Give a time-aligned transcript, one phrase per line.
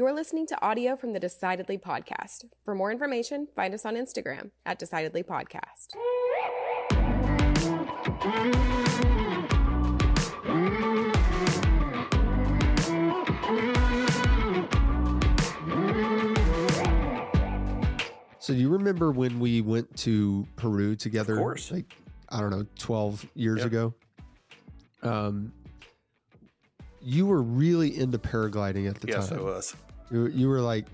[0.00, 2.46] You're listening to audio from the Decidedly podcast.
[2.64, 5.88] For more information, find us on Instagram at Decidedly Podcast.
[18.38, 21.34] So do you remember when we went to Peru together?
[21.34, 21.70] Of course.
[21.70, 21.94] Like
[22.30, 23.66] I don't know, twelve years Yep.
[23.66, 23.94] ago.
[25.02, 25.52] Um,
[27.02, 29.38] you were really into paragliding at the yes, time.
[29.38, 29.76] Yes, I was.
[30.10, 30.86] You, you were like,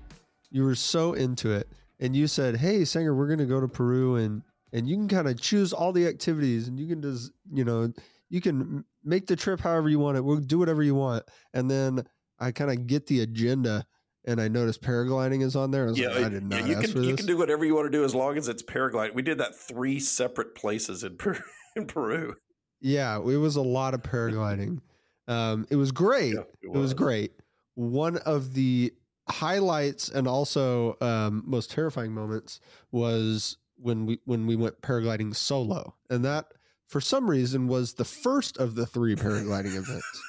[0.51, 1.67] you were so into it,
[1.99, 5.07] and you said, "Hey, Sanger, we're going to go to Peru, and and you can
[5.07, 7.91] kind of choose all the activities, and you can just, you know,
[8.29, 10.21] you can make the trip however you want it.
[10.23, 12.05] We'll do whatever you want." And then
[12.39, 13.85] I kind of get the agenda,
[14.25, 15.85] and I noticed paragliding is on there.
[15.85, 17.75] I was Yeah, like, I did not yeah, you can you can do whatever you
[17.75, 19.15] want to do as long as it's paragliding.
[19.15, 21.39] We did that three separate places in Peru.
[21.75, 22.35] In Peru.
[22.81, 24.79] Yeah, it was a lot of paragliding.
[25.27, 26.33] um, it was great.
[26.33, 26.93] Yeah, it, was.
[26.95, 27.33] great.
[27.75, 28.93] One of the
[29.29, 32.59] highlights and also um, most terrifying moments
[32.91, 36.45] was when we when we went paragliding solo, and that
[36.87, 40.21] for some reason was the first of the three paragliding events.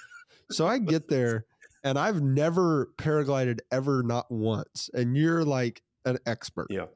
[0.50, 1.46] So I get there,
[1.84, 6.86] and I've never paraglided ever, not once, and you're like an expert Yeah.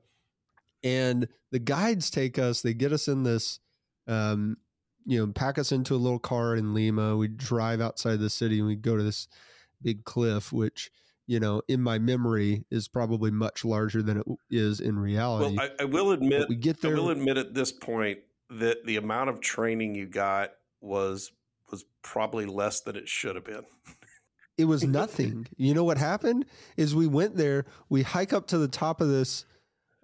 [0.83, 3.61] and the guides take us they get us in this
[4.07, 4.57] um
[5.05, 8.59] you know pack us into a little car in lima we drive outside the city
[8.59, 9.29] and we go to this
[9.83, 10.91] big cliff which
[11.27, 15.69] you know in my memory is probably much larger than it is in reality Well,
[15.79, 16.97] I, I will admit but we get there.
[16.97, 18.19] I will admit at this point
[18.51, 21.33] that the amount of training you got was
[21.71, 23.65] was probably less than it should have been.
[24.59, 26.45] it was nothing you know what happened
[26.77, 29.45] is we went there we hike up to the top of this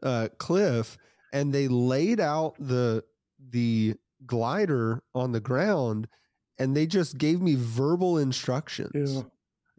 [0.02, 0.96] uh, cliff
[1.32, 3.02] and they laid out the
[3.50, 3.94] the
[4.26, 6.08] glider on the ground
[6.58, 8.90] and they just gave me verbal instructions
[9.22, 9.28] they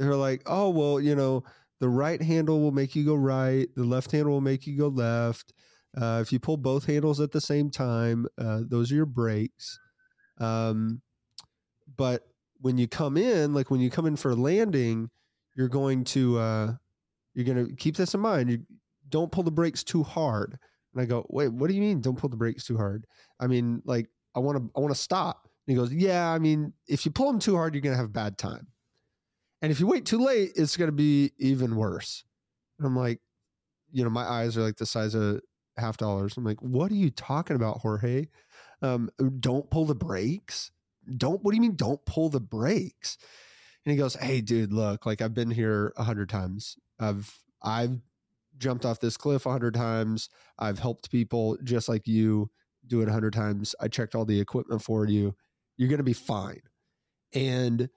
[0.08, 1.44] were like oh well you know
[1.80, 4.88] the right handle will make you go right the left handle will make you go
[4.88, 5.53] left
[5.97, 9.79] uh, if you pull both handles at the same time uh, those are your brakes.
[10.38, 11.01] Um,
[11.97, 12.28] but
[12.62, 15.09] when you come in like when you come in for landing
[15.56, 16.74] you're going to uh,
[17.34, 18.59] you're going to keep this in mind you
[19.09, 20.57] don't pull the brakes too hard.
[20.94, 23.06] And i go wait what do you mean don't pull the brakes too hard?
[23.40, 25.50] I mean like i want to i want to stop.
[25.68, 27.97] And he goes yeah i mean if you pull them too hard you're going to
[27.97, 28.68] have a bad time
[29.62, 32.24] and if you wait too late it's going to be even worse.
[32.78, 33.20] And i'm like
[33.92, 35.42] you know my eyes are like the size of
[35.78, 36.36] half dollars.
[36.38, 38.28] I'm like what are you talking about jorge?
[38.81, 39.09] Um,
[39.40, 40.72] don't pull the brakes?
[41.18, 43.18] Don't what do you mean don't pull the brakes?
[43.86, 46.78] And he goes hey dude look like i've been here a hundred times.
[47.00, 47.34] I've
[47.64, 47.98] i've
[48.58, 50.30] jumped off this cliff a hundred times.
[50.59, 52.52] I've helped people just like you
[52.86, 53.74] do it a hundred times.
[53.80, 55.36] I checked all the equipment for you.
[55.78, 56.62] You're gonna be fine.
[57.34, 57.90] And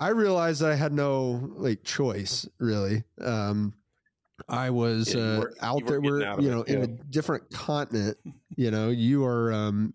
[0.00, 3.72] i realized that i had no like choice really um
[4.48, 6.00] I was Yeah, uh, out there.
[6.00, 6.84] We're out you it, know in yeah.
[6.84, 8.18] a different continent.
[8.56, 9.94] You know, you are um,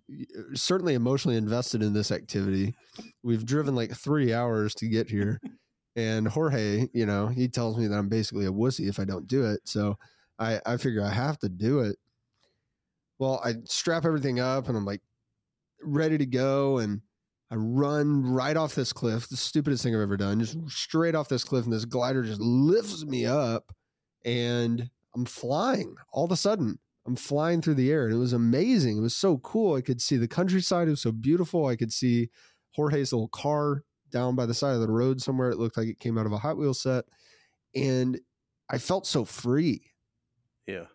[0.54, 2.76] certainly emotionally invested in this activity.
[3.24, 5.40] We've driven like three hours to get here,
[5.96, 9.28] and Jorge, you know, he tells me that I'm basically a wussy if I don't
[9.28, 9.62] do it.
[9.66, 9.98] So
[10.40, 11.98] I I figure I have to do it.
[13.20, 15.02] Well, I strap everything up, and I'm like
[15.84, 17.02] ready to go, and
[17.52, 19.28] I run right off this cliff.
[19.28, 20.40] The stupidest thing I've ever done.
[20.40, 23.74] Just straight off this cliff, and this glider just lifts me up
[24.24, 26.80] and I'm flying all of a sudden.
[27.06, 28.98] I'm flying through the air and it was amazing.
[28.98, 29.76] It was so cool.
[29.76, 30.88] I could see the countryside.
[30.88, 31.66] It was so beautiful.
[31.66, 32.30] I could see
[32.72, 35.50] Jorge's little car down by the side of the road somewhere.
[35.50, 37.06] It looked like it came out of a Hot Wheels set.
[37.76, 38.20] And
[38.70, 39.92] I felt so free.
[40.68, 40.86] Yeah.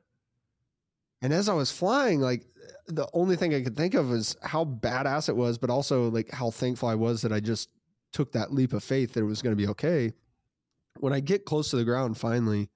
[1.23, 2.47] And as I was flying, like
[2.87, 6.31] the only thing I could think of was how badass it was, but also like
[6.31, 7.69] how thankful I was that I just
[8.13, 10.13] took that leap of faith that it was going to be okay.
[10.99, 12.71] When I get close to the ground, finally,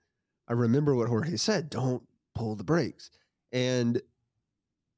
[0.48, 2.02] I remember what Jorge said don't
[2.34, 3.10] pull the brakes.
[3.52, 4.00] And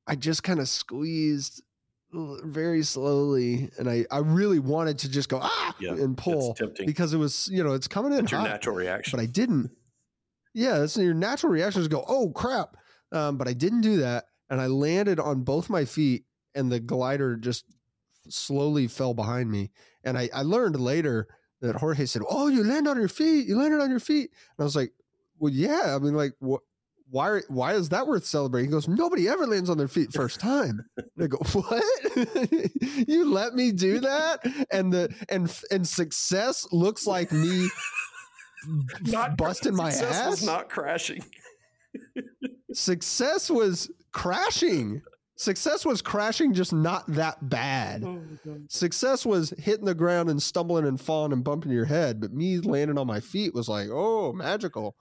[0.07, 1.63] I just kind of squeezed
[2.13, 3.71] very slowly.
[3.79, 7.49] And I, I really wanted to just go, ah, Yeah, and pull because it was,
[7.53, 9.17] you know, it's coming in It's your natural reaction.
[9.17, 9.71] but I didn't.
[10.55, 12.77] Yeah, that's your natural reaction is go, oh crap.
[13.13, 16.25] Um, but I didn't do that, and I landed on both my feet,
[16.55, 17.65] and the glider just
[18.29, 19.71] slowly fell behind me.
[20.05, 21.29] And I, I learned later
[21.61, 23.47] that Jorge said, "Oh, you landed on your feet.
[23.47, 24.93] You landed on your feet." And I was like,
[25.39, 25.95] "Well, yeah.
[25.95, 26.61] I mean, like, what?
[27.11, 27.41] Why?
[27.49, 30.85] Why is that worth celebrating?" He goes, "Nobody ever lands on their feet first time."
[30.97, 31.85] And I go, "What?
[33.09, 34.41] you let me do that?"
[34.73, 37.69] And the and and success looks like me
[39.03, 40.31] not busting my Success ass.
[40.31, 41.23] was not crashing.
[42.75, 45.03] Success was crashing
[45.43, 48.05] Success was crashing just not that bad.
[48.05, 48.23] Oh,
[48.69, 52.59] Success was hitting the ground and stumbling and falling and bumping your head, but me
[52.59, 54.95] landing on my feet was like, oh, magical.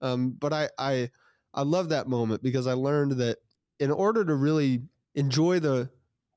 [0.00, 1.10] Um, but I, I,
[1.52, 3.38] I love that moment because I learned that
[3.80, 4.80] in order to really
[5.14, 5.90] enjoy the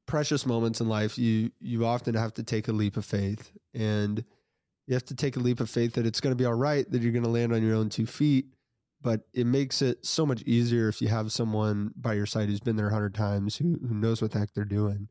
[0.06, 4.24] precious moments in life, you you often have to take a leap of faith, and
[4.88, 6.90] you have to take a leap of faith that it's going to be all right,
[6.92, 8.48] that you're going to land on your own two feet.
[9.06, 12.60] But it makes it so much easier if you have someone by your side who's
[12.60, 15.10] been there a hundred times, who who knows what the heck they're doing.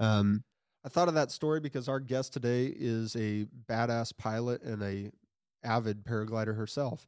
[0.00, 0.42] Um,
[0.84, 5.12] I thought of that story because our guest today is a badass pilot and a
[5.62, 7.06] avid paraglider herself.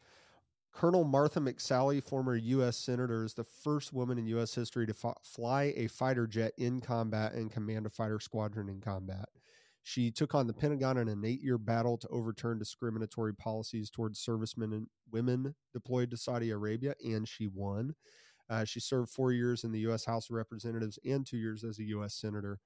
[0.73, 2.77] Colonel Martha McSally, former U.S.
[2.77, 4.55] Senator, is the first woman in U.S.
[4.55, 9.29] history to fly a fighter jet in combat and command a fighter squadron in combat.
[9.89, 14.21] She took on the Pentagon in an eight year battle to overturn discriminatory policies towards
[14.21, 17.95] servicemen and women deployed to Saudi Arabia, and she won.
[18.51, 20.05] Uh, she served four years in the U.S.
[20.05, 22.15] House of Representatives and two years as a U.S.
[22.17, 22.59] Senator.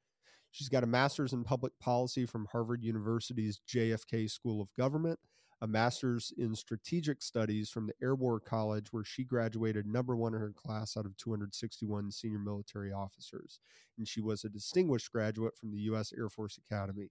[0.50, 5.20] She's got a master's in public policy from Harvard University's JFK School of Government,
[5.62, 10.34] a master's in strategic studies from the Air War College, where she graduated number one
[10.34, 13.60] in her class out of 261 senior military officers.
[13.96, 16.12] And she was a distinguished graduate from the U.S.
[16.18, 17.10] Air Force Academy.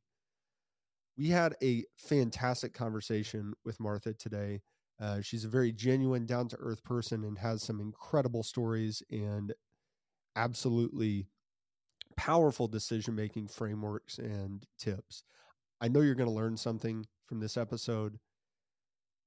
[1.18, 4.62] We had a fantastic conversation with Martha today.
[5.00, 9.54] Uh, she's a very genuine, down to earth person and has some incredible stories and
[10.36, 11.26] absolutely
[12.18, 15.24] powerful decision making frameworks and tips.
[15.80, 18.20] I know you're going to learn something from this episode.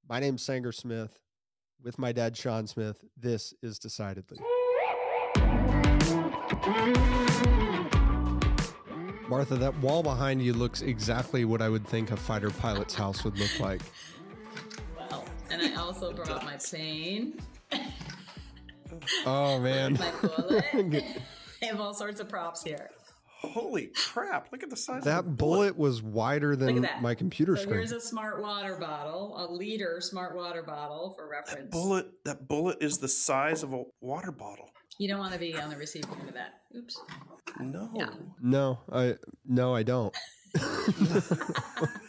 [0.07, 1.17] My name's Sanger Smith.
[1.83, 4.37] With my dad, Sean Smith, this is Decidedly.
[9.27, 13.23] Martha, that wall behind you looks exactly what I would think a fighter pilot's house
[13.23, 13.81] would look like.
[14.97, 17.39] Well, and I also brought my plane,
[19.25, 19.93] Oh, man.
[19.99, 20.65] my bullet.
[21.61, 22.89] I have all sorts of props here.
[23.41, 24.51] Holy crap!
[24.51, 24.99] Look at the size.
[24.99, 27.77] of That the bullet was wider than my computer So screen.
[27.77, 31.71] here's a smart water bottle, a liter smart water bottle for reference.
[31.71, 32.07] Bullet.
[32.23, 34.69] That bullet is the size of a water bottle.
[34.97, 36.61] You don't want to be on the receiving end of that.
[36.75, 36.99] Oops.
[37.59, 37.89] No.
[37.95, 38.09] Yeah.
[38.41, 39.15] No, I
[39.45, 40.15] no, I don't.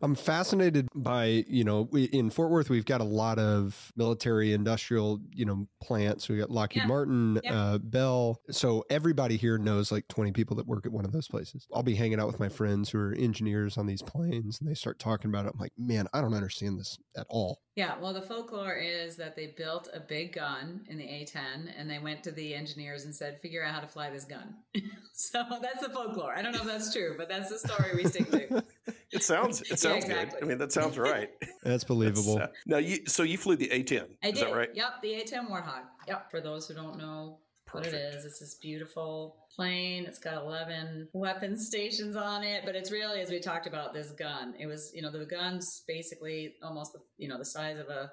[0.00, 4.52] I'm fascinated by, you know, we, in Fort Worth, we've got a lot of military
[4.52, 6.28] industrial, you know, plants.
[6.28, 6.86] We got Lockheed Yeah.
[6.86, 7.52] Martin, Yep.
[7.54, 8.40] uh, Bell.
[8.50, 11.66] So everybody here knows like 20 people that work at one of those places.
[11.74, 14.74] I'll be hanging out with my friends who are engineers on these planes and they
[14.74, 15.52] start talking about it.
[15.54, 17.60] I'm like, man, I don't understand this at all.
[17.78, 21.88] Yeah, well, the folklore is that they built a big gun in the A10 and
[21.88, 24.52] they went to the engineers and said, figure out how to fly this gun.
[25.14, 26.34] so that's the folklore.
[26.34, 28.64] I don't know if that's true, but that's the story we stick to.
[29.12, 29.62] It sounds.
[29.62, 30.12] It sounds good.
[30.12, 30.42] exactly.
[30.42, 31.30] I mean, that sounds right.
[31.62, 32.36] That's believable.
[32.36, 32.98] That's, uh, now you.
[33.06, 34.04] So you flew the A10.
[34.22, 34.48] I is did.
[34.48, 34.68] that right?
[34.74, 35.84] Yep, the A10 Warthog.
[36.06, 36.30] Yep.
[36.30, 37.38] For those who don't know
[37.72, 38.14] what it Perfect.
[38.16, 40.04] is, it's this beautiful plane.
[40.06, 44.10] It's got 11 weapon stations on it, but it's really, as we talked about, this
[44.12, 44.54] gun.
[44.58, 48.12] It was, you know, the gun's basically almost, the, you know, the size of a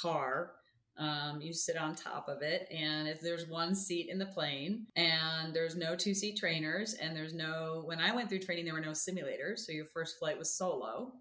[0.00, 0.52] car.
[0.96, 4.86] Um, you sit on top of it, and if there's one seat in the plane,
[4.94, 7.82] and there's no two seat trainers, and there's no.
[7.84, 11.12] When I went through training, there were no simulators, so your first flight was solo,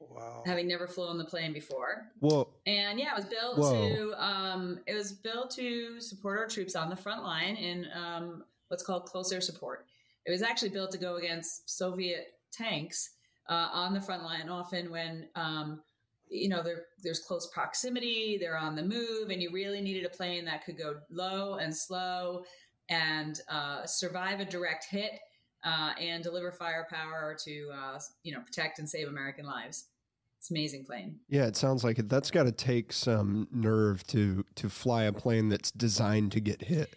[0.00, 0.42] Wow.
[0.46, 2.10] having never flown the plane before.
[2.20, 3.88] Well, And yeah, it was built Whoa.
[3.88, 8.44] to um, it was built to support our troops on the front line in um,
[8.68, 9.86] what's called close air support.
[10.26, 13.10] It was actually built to go against Soviet tanks
[13.48, 14.48] uh, on the front line.
[14.48, 15.80] Often when um,
[16.28, 16.62] you know
[17.02, 20.76] there's close proximity, they're on the move, and you really needed a plane that could
[20.76, 22.44] go low and slow
[22.88, 25.12] and uh, survive a direct hit
[25.64, 29.86] uh, and deliver firepower to uh, you know protect and save American lives.
[30.46, 31.18] It's amazing plane.
[31.28, 32.08] yeah, it sounds like it.
[32.08, 36.62] That's got to take some nerve to to fly a plane that's designed to get
[36.62, 36.94] hit.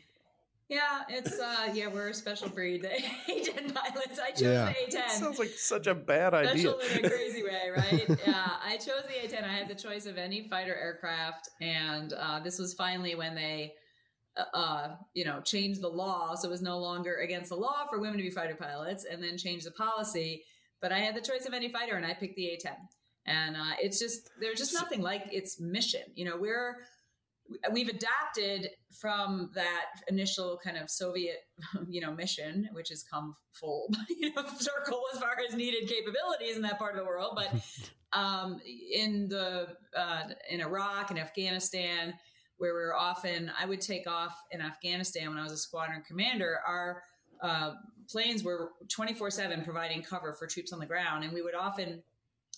[0.67, 2.83] Yeah, it's uh yeah, we're a special breed.
[3.27, 4.19] The A10 pilots.
[4.19, 4.71] I chose Yeah.
[4.91, 5.09] the A10.
[5.09, 6.69] sounds like such a bad idea.
[6.73, 8.07] Special in a crazy way, right?
[8.27, 9.43] yeah, I chose the A10.
[9.43, 13.73] I had the choice of any fighter aircraft, and uh, this was finally when they,
[14.37, 17.87] uh, uh, you know, changed the law, so it was no longer against the law
[17.89, 20.43] for women to be fighter pilots, and then changed the policy.
[20.83, 22.75] But I had the choice of any fighter, and I picked the A10.
[23.29, 26.01] And uh, it's just there's just nothing like its mission.
[26.15, 26.77] You know, we're
[27.71, 31.37] we've adapted from that initial kind of Soviet,
[31.87, 36.55] you know, mission, which has come full, you know, circle as far as needed capabilities
[36.55, 37.33] in that part of the world.
[37.35, 37.61] But
[38.17, 38.59] um,
[38.91, 42.15] in the uh, in Iraq and Afghanistan,
[42.57, 46.01] where we were often, I would take off in Afghanistan when I was a squadron
[46.05, 46.59] commander.
[46.67, 47.03] Our
[47.43, 47.73] uh,
[48.09, 51.55] planes were twenty four seven providing cover for troops on the ground, and we would
[51.55, 52.01] often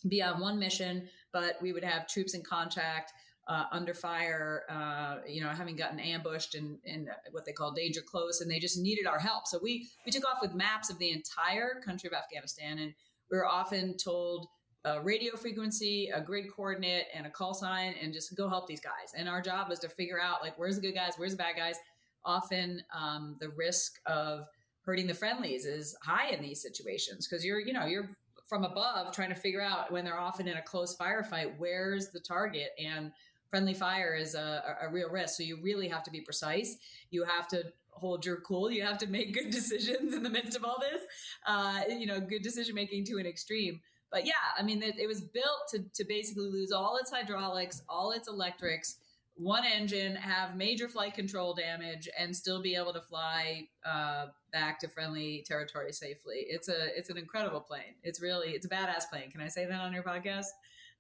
[0.08, 3.12] be on one mission, but we would have troops in contact
[3.48, 7.72] uh, under fire, uh, you know, having gotten ambushed and in, in what they call
[7.72, 9.48] danger close, and they just needed our help.
[9.48, 12.94] So we we took off with maps of the entire country of Afghanistan, and
[13.32, 14.48] we were often told
[14.86, 18.82] a radio frequency, a grid coordinate, and a call sign, and just go help these
[18.82, 19.14] guys.
[19.16, 21.56] And our job was to figure out like where's the good guys, where's the bad
[21.58, 21.76] guys.
[22.24, 24.46] Often um, the risk of
[24.84, 28.10] hurting the friendlies is high in these situations because you're you know you're
[28.52, 32.20] from above trying to figure out when they're often in a close firefight where's the
[32.20, 33.14] target and
[33.52, 35.36] friendly fire is a, a, real risk.
[35.36, 36.78] So you really have to be precise.
[37.12, 38.72] You have to hold your cool.
[38.72, 41.02] You have to make good decisions in the midst of all this.
[41.46, 43.82] Uh, you know, good decision making to an extreme.
[44.10, 47.82] But yeah, I mean, it, it was built to, to basically lose all its hydraulics,
[47.88, 48.98] all its electrics,
[49.36, 54.80] one engine, have major flight control damage, and still be able to fly uh, back
[54.80, 56.46] to friendly territory safely.
[56.48, 57.96] It's a it's an incredible plane.
[58.04, 59.32] It's really it's a badass plane.
[59.32, 60.48] Can I say that on your podcast?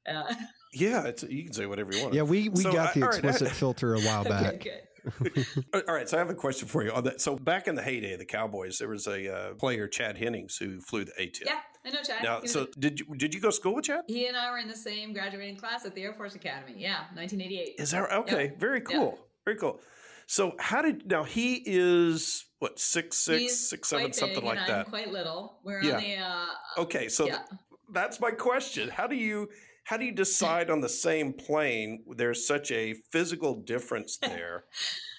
[0.09, 0.33] Uh,
[0.73, 2.13] yeah, it's, you can say whatever you want.
[2.13, 4.55] Yeah, we, we so, got the explicit right, filter a while back.
[4.55, 4.81] okay,
[5.73, 7.21] all right, so I have a question for you on that.
[7.21, 10.57] So back in the heyday of the Cowboys, there was a uh, player, Chad Hennings,
[10.57, 11.41] who flew the A-10.
[11.45, 12.23] Yeah, I know Chad.
[12.23, 14.03] Now, so a- did you did you go to school with Chad?
[14.07, 16.75] He and I were in the same graduating class at the Air Force Academy.
[16.77, 17.75] Yeah, 1988.
[17.79, 18.45] Is that okay?
[18.45, 18.59] Yep.
[18.59, 19.17] Very cool.
[19.17, 19.19] Yep.
[19.45, 19.79] Very cool.
[20.27, 24.87] So how did now he is what six six He's six seven something like that?
[24.87, 25.59] quite little.
[25.63, 25.95] We're yeah.
[25.95, 26.15] on the.
[26.17, 27.37] Uh, okay, so yeah.
[27.37, 27.59] th-
[27.91, 28.89] that's my question.
[28.89, 29.49] How do you
[29.83, 32.03] how do you decide on the same plane?
[32.15, 34.65] There's such a physical difference there.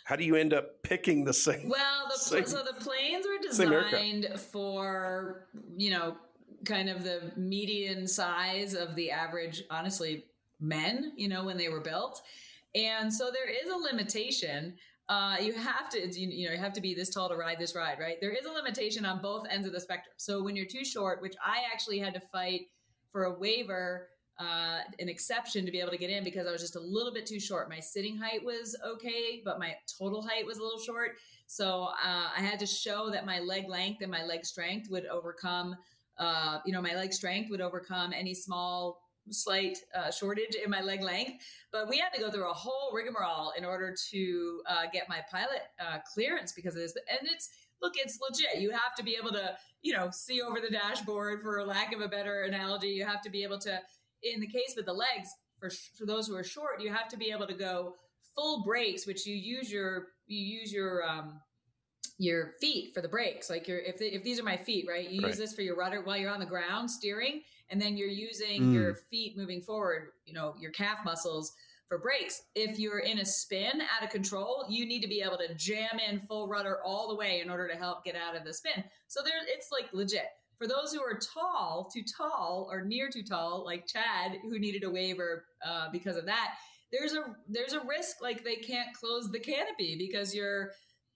[0.04, 1.68] how do you end up picking the same?
[1.68, 6.16] Well, the, same, so the planes were designed for you know
[6.64, 10.24] kind of the median size of the average, honestly,
[10.60, 11.12] men.
[11.16, 12.22] You know when they were built,
[12.74, 14.74] and so there is a limitation.
[15.08, 17.74] Uh, you have to you, know you have to be this tall to ride this
[17.74, 18.16] ride, right?
[18.20, 20.14] There is a limitation on both ends of the spectrum.
[20.16, 22.62] So when you're too short, which I actually had to fight
[23.10, 26.60] for a waiver uh, an exception to be able to get in because I was
[26.60, 27.68] just a little bit too short.
[27.68, 31.12] My sitting height was okay, but my total height was a little short.
[31.46, 35.06] So uh, I had to show that my leg length and my leg strength would
[35.06, 35.76] overcome,
[36.22, 39.00] uh, you know, my leg strength would overcome any small
[39.30, 41.44] slight uh, shortage in my leg length.
[41.70, 45.20] But we had to go through a whole rigmarole in order to uh, get my
[45.30, 46.94] pilot uh, clearance because of this.
[47.08, 47.48] And it's
[47.80, 48.62] look, it's legit.
[48.62, 52.00] You have to be able to, you know, see over the dashboard for lack of
[52.00, 52.88] a better analogy.
[52.88, 53.80] You have to be able to
[54.22, 57.16] in the case with the legs, for, for those who are short, you have to
[57.16, 57.96] be able to go
[58.34, 61.40] full brakes, which you use your you use your um,
[62.22, 63.50] your feet for the brakes.
[63.50, 65.10] Like your if if these are my feet, right?
[65.10, 65.28] You right.
[65.28, 68.62] use this for your rudder while you're on the ground steering, and then you're using
[68.62, 68.74] mm.
[68.74, 70.10] your feet moving forward.
[70.24, 71.52] You know your calf muscles
[71.88, 72.42] for brakes.
[72.54, 75.98] If you're in a spin out of control, you need to be able to jam
[76.08, 78.84] in full rudder all the way in order to help get out of the spin.
[79.08, 80.28] So there, it's like legit
[80.62, 84.84] for those who are tall, too tall, or near too tall, like Chad, who needed
[84.84, 86.54] a waiver uh, because of that,
[86.92, 90.70] there's a there's a risk like they can't close the canopy because you're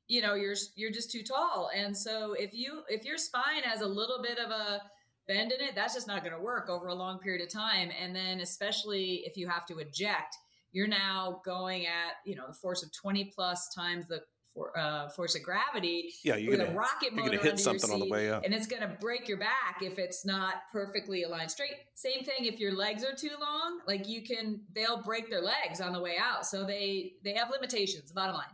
[0.09, 3.81] you know you're you're just too tall and so if you if your spine has
[3.81, 4.81] a little bit of a
[5.27, 7.91] bend in it that's just not going to work over a long period of time
[8.01, 10.37] and then especially if you have to eject
[10.73, 14.23] you're now going at you know the force of 20 plus times the
[14.55, 17.91] for, uh, force of gravity yeah, you're gonna, a rocket motor you're gonna hit something
[17.91, 18.43] on the way up.
[18.43, 21.75] and it's going to break your back if it's not perfectly aligned straight.
[21.95, 25.83] Same thing if your legs are too long, like you can they'll break their legs
[25.83, 26.47] on the way out.
[26.47, 28.13] So they they have limitations.
[28.13, 28.47] Bottom line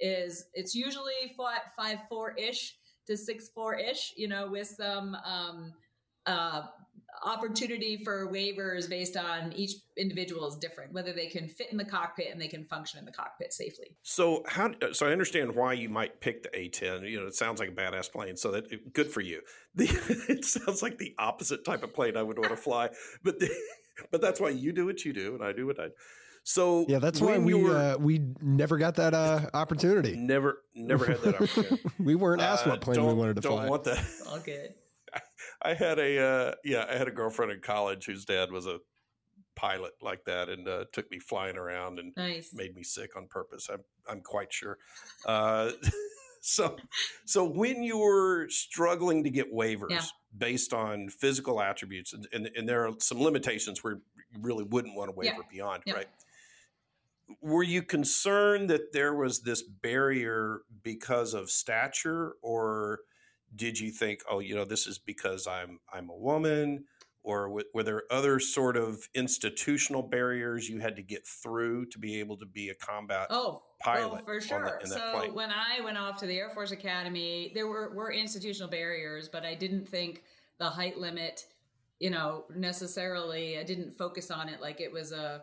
[0.00, 2.76] is it's usually five, five four ish
[3.06, 5.72] to six four ish, you know, with some um,
[6.26, 6.62] uh,
[7.24, 11.84] opportunity for waivers based on each individual is different whether they can fit in the
[11.84, 13.88] cockpit and they can function in the cockpit safely.
[14.02, 17.60] So how so i understand why you might pick the a10 you know it sounds
[17.60, 19.42] like a badass plane so that good for you.
[19.74, 19.84] The,
[20.28, 22.88] it sounds like the opposite type of plane i would want to fly
[23.22, 23.50] but the,
[24.10, 25.88] but that's why you do what you do and i do what i
[26.50, 30.16] so yeah, that's why we were, uh, we never got that uh, opportunity.
[30.16, 31.80] Never, never had that opportunity.
[32.00, 33.62] we weren't asked what uh, plane we wanted to don't fly.
[33.62, 34.04] Don't want that.
[34.28, 34.74] All good.
[35.62, 38.78] I had a uh, yeah, I had a girlfriend in college whose dad was a
[39.54, 42.50] pilot like that and uh, took me flying around and nice.
[42.52, 43.68] made me sick on purpose.
[43.72, 44.78] I'm I'm quite sure.
[45.24, 45.70] Uh,
[46.40, 46.76] so
[47.26, 50.02] so when you were struggling to get waivers yeah.
[50.36, 54.00] based on physical attributes and, and, and there are some limitations where
[54.32, 55.48] you really wouldn't want to waiver yeah.
[55.52, 55.94] beyond yeah.
[55.94, 56.08] right
[57.40, 63.00] were you concerned that there was this barrier because of stature or
[63.54, 66.84] did you think, oh, you know, this is because I'm I'm a woman,
[67.22, 71.98] or w- were there other sort of institutional barriers you had to get through to
[71.98, 74.20] be able to be a combat oh, oh pilot?
[74.22, 74.80] Oh, for sure.
[74.84, 75.34] so plane?
[75.34, 79.44] when I went off to the Air Force Academy, there were were institutional barriers, but
[79.44, 80.22] I didn't think
[80.58, 81.46] the height limit,
[81.98, 83.58] you know, necessarily.
[83.58, 85.42] I didn't focus on it like it was a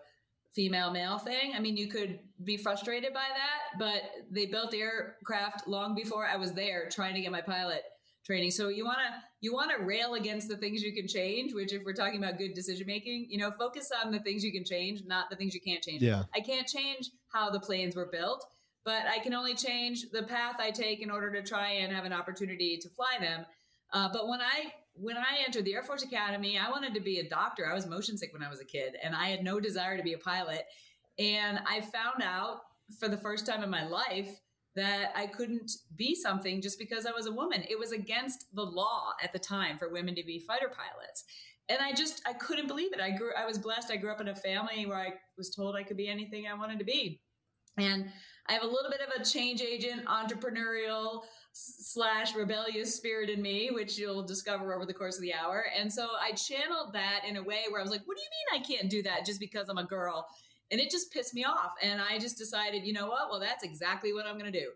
[0.57, 1.53] female male thing.
[1.55, 6.25] I mean, you could be frustrated by that, but they built the aircraft long before
[6.25, 7.83] I was there trying to get my pilot
[8.25, 8.49] training.
[8.49, 11.71] So you want to you want to rail against the things you can change, which
[11.73, 14.65] if we're talking about good decision making, you know, focus on the things you can
[14.65, 16.01] change, not the things you can't change.
[16.01, 16.23] Yeah.
[16.33, 18.43] I can't change how the planes were built,
[18.83, 22.03] but I can only change the path I take in order to try and have
[22.03, 23.45] an opportunity to fly them.
[23.93, 27.19] Uh, but when I when I entered the Air Force Academy, I wanted to be
[27.19, 27.69] a doctor.
[27.69, 30.03] I was motion sick when I was a kid, and I had no desire to
[30.03, 30.65] be a pilot.
[31.19, 32.61] And I found out
[32.99, 34.39] for the first time in my life
[34.75, 37.63] that I couldn't be something just because I was a woman.
[37.67, 41.23] It was against the law at the time for women to be fighter pilots.
[41.67, 43.01] And I just I couldn't believe it.
[43.01, 43.91] I grew I was blessed.
[43.91, 46.53] I grew up in a family where I was told I could be anything I
[46.53, 47.21] wanted to be.
[47.77, 48.05] And
[48.47, 51.23] I have a little bit of a change agent, entrepreneurial
[51.79, 55.65] slash rebellious spirit in me, which you'll discover over the course of the hour.
[55.77, 58.59] And so I channeled that in a way where I was like, what do you
[58.59, 60.27] mean I can't do that just because I'm a girl?
[60.71, 61.71] And it just pissed me off.
[61.81, 63.29] And I just decided, you know what?
[63.29, 64.69] Well, that's exactly what I'm going to do.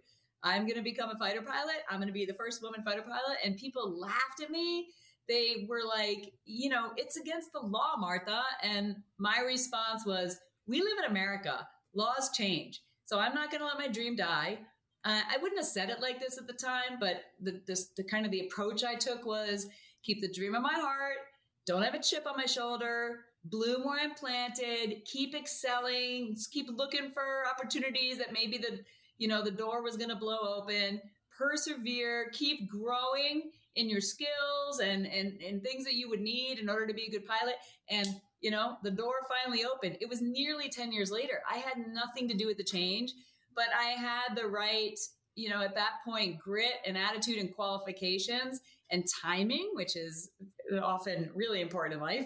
[0.43, 1.83] I'm going to become a fighter pilot.
[1.89, 3.37] I'm going to be the first woman fighter pilot.
[3.43, 4.87] And people laughed at me.
[5.27, 8.41] They were like, you know, it's against the law, Martha.
[8.63, 11.67] And my response was, we live in America.
[11.93, 12.81] Laws change.
[13.03, 14.59] So I'm not going to let my dream die.
[15.03, 18.03] Uh, I wouldn't have said it like this at the time, but the, this, the
[18.03, 19.67] kind of the approach I took was
[20.03, 21.17] keep the dream in my heart,
[21.65, 27.11] don't have a chip on my shoulder, bloom where I'm planted, keep excelling, keep looking
[27.11, 28.79] for opportunities that maybe the
[29.17, 31.01] you know the door was going to blow open.
[31.37, 36.69] Persevere, keep growing in your skills and, and and things that you would need in
[36.69, 37.55] order to be a good pilot.
[37.89, 38.07] And
[38.41, 39.97] you know the door finally opened.
[40.01, 41.41] It was nearly ten years later.
[41.49, 43.13] I had nothing to do with the change,
[43.61, 44.97] but I had the right
[45.35, 50.29] you know at that point grit and attitude and qualifications and timing, which is
[50.81, 52.25] often really important in life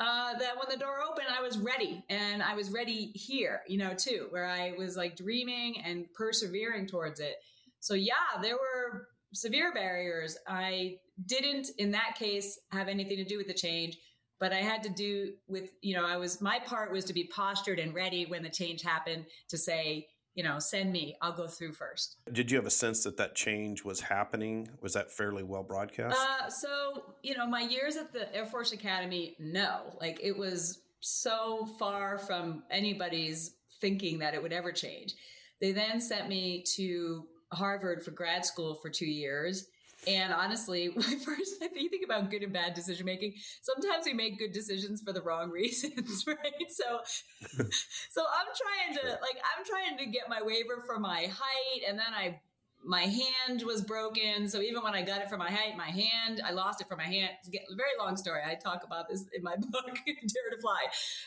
[0.00, 3.76] uh, that when the door opened, I was ready and I was ready here, you
[3.76, 7.34] know, too, where I was like dreaming and persevering towards it.
[7.80, 10.38] So, yeah, there were severe barriers.
[10.48, 10.96] I
[11.26, 13.98] didn't, in that case, have anything to do with the change,
[14.38, 17.30] but I had to do with, you know, I was, my part was to be
[17.34, 21.46] postured and ready when the change happened to say, you know, send me, I'll go
[21.46, 22.16] through first.
[22.32, 24.68] Did you have a sense that that change was happening?
[24.80, 26.16] Was that fairly well broadcast?
[26.18, 29.96] Uh, so, you know, my years at the Air Force Academy, no.
[30.00, 35.14] Like it was so far from anybody's thinking that it would ever change.
[35.60, 39.66] They then sent me to Harvard for grad school for two years.
[40.06, 40.88] And honestly,
[41.24, 45.02] first, if you think about good and bad decision making, sometimes we make good decisions
[45.02, 46.70] for the wrong reasons, right?
[46.70, 47.00] So,
[48.10, 51.82] so I'm trying to, like, I'm trying to get my waiver for my height.
[51.86, 52.40] And then I,
[52.82, 54.48] my hand was broken.
[54.48, 56.96] So even when I got it for my height, my hand, I lost it for
[56.96, 57.32] my hand.
[57.40, 58.40] It's a very long story.
[58.46, 60.80] I talk about this in my book, Dare to Fly.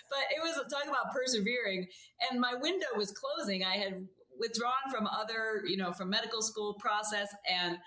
[0.10, 1.88] But it was talking about persevering.
[2.32, 3.64] And my window was closing.
[3.64, 4.08] I had
[4.40, 7.78] withdrawn from other, you know, from medical school process and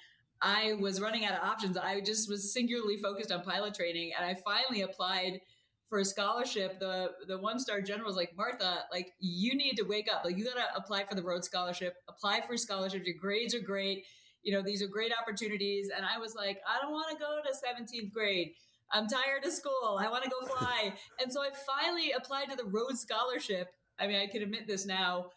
[0.42, 1.76] I was running out of options.
[1.76, 5.40] I just was singularly focused on pilot training, and I finally applied
[5.88, 6.78] for a scholarship.
[6.78, 10.24] The the one star general was like, Martha, like you need to wake up.
[10.24, 11.94] Like you gotta apply for the Rhodes Scholarship.
[12.08, 13.06] Apply for scholarships.
[13.06, 14.04] Your grades are great.
[14.42, 15.88] You know these are great opportunities.
[15.94, 18.52] And I was like, I don't want to go to 17th grade.
[18.92, 19.98] I'm tired of school.
[19.98, 20.92] I want to go fly.
[21.20, 23.68] and so I finally applied to the Rhodes Scholarship.
[23.98, 25.30] I mean, I can admit this now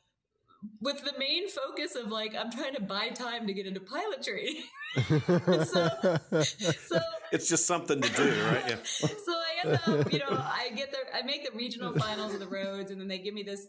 [0.82, 4.24] with the main focus of like I'm trying to buy time to get into pilot
[4.24, 4.64] training.
[5.66, 5.90] so,
[6.42, 7.00] so,
[7.32, 8.64] it's just something to do, right?
[8.68, 8.76] Yeah.
[8.84, 12.40] so I end up, you know, I get there, I make the regional finals of
[12.40, 13.68] the Rhodes, and then they give me this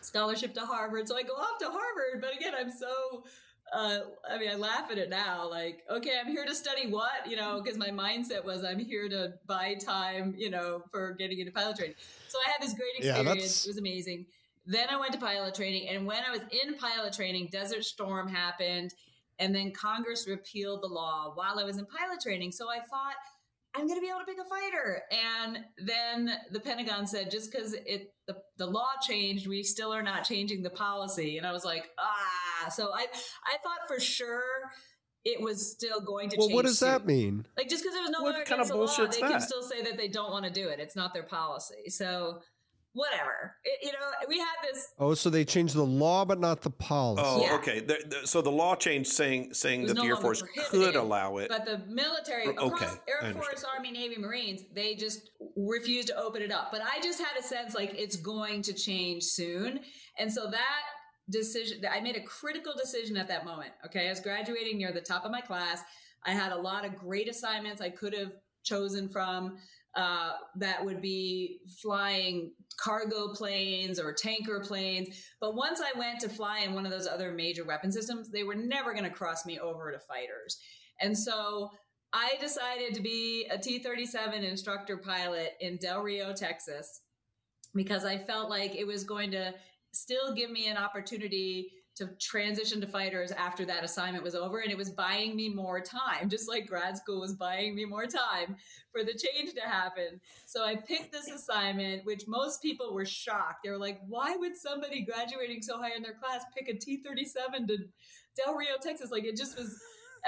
[0.00, 1.06] scholarship to Harvard.
[1.06, 3.24] So I go off to Harvard, but again, I'm so.
[3.70, 5.46] Uh, I mean, I laugh at it now.
[5.46, 9.10] Like, okay, I'm here to study what, you know, because my mindset was I'm here
[9.10, 11.96] to buy time, you know, for getting into pilot training.
[12.28, 13.66] So I had this great experience.
[13.66, 14.24] Yeah, it was amazing.
[14.68, 15.88] Then I went to pilot training.
[15.88, 18.92] And when I was in pilot training, Desert Storm happened.
[19.38, 22.52] And then Congress repealed the law while I was in pilot training.
[22.52, 23.14] So I thought,
[23.74, 25.02] I'm going to be able to pick a fighter.
[25.10, 30.02] And then the Pentagon said, just because it the, the law changed, we still are
[30.02, 31.38] not changing the policy.
[31.38, 32.68] And I was like, ah.
[32.68, 33.06] So I
[33.46, 34.42] I thought for sure
[35.24, 36.54] it was still going to well, change.
[36.56, 37.46] what does that mean?
[37.56, 39.30] Like just because it was no longer against the law, they that?
[39.30, 40.78] can still say that they don't want to do it.
[40.78, 41.88] It's not their policy.
[41.88, 42.40] So
[42.92, 43.56] whatever.
[43.64, 43.98] It, you know,
[44.28, 44.88] we had this.
[44.98, 47.22] Oh, so they changed the law, but not the policy.
[47.24, 47.54] Oh, yeah.
[47.56, 47.80] okay.
[47.80, 51.38] The, the, so the law changed, saying saying that no the Air Force could allow
[51.38, 56.08] it, but the military, oh, okay, across Air Force, Army, Navy, Marines, they just refused
[56.08, 56.70] to open it up.
[56.72, 59.80] But I just had a sense like it's going to change soon,
[60.18, 60.82] and so that
[61.30, 63.72] decision, I made a critical decision at that moment.
[63.86, 65.82] Okay, I was graduating near the top of my class.
[66.24, 68.32] I had a lot of great assignments I could have
[68.64, 69.58] chosen from
[69.96, 75.08] uh, that would be flying cargo planes or tanker planes.
[75.40, 78.44] But once I went to fly in one of those other major weapon systems, they
[78.44, 80.58] were never going to cross me over to fighters.
[81.00, 81.70] And so
[82.12, 87.00] I decided to be a T 37 instructor pilot in Del Rio, Texas,
[87.74, 89.54] because I felt like it was going to
[89.92, 94.70] still give me an opportunity to transition to fighters after that assignment was over and
[94.70, 98.56] it was buying me more time just like grad school was buying me more time
[98.92, 100.20] for the change to happen.
[100.46, 103.64] So i picked this assignment which most people were shocked.
[103.64, 107.66] They were like why would somebody graduating so high in their class pick a t37
[107.66, 107.78] to
[108.36, 109.10] del rio texas?
[109.10, 109.76] Like it just was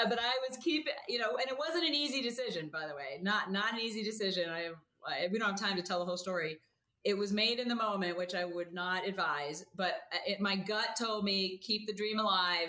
[0.00, 2.94] uh, but i was keeping you know and it wasn't an easy decision by the
[2.94, 3.20] way.
[3.22, 4.50] Not not an easy decision.
[4.50, 4.70] I,
[5.06, 6.58] I we don't have time to tell the whole story
[7.04, 9.94] it was made in the moment, which I would not advise, but
[10.26, 12.68] it, my gut told me keep the dream alive,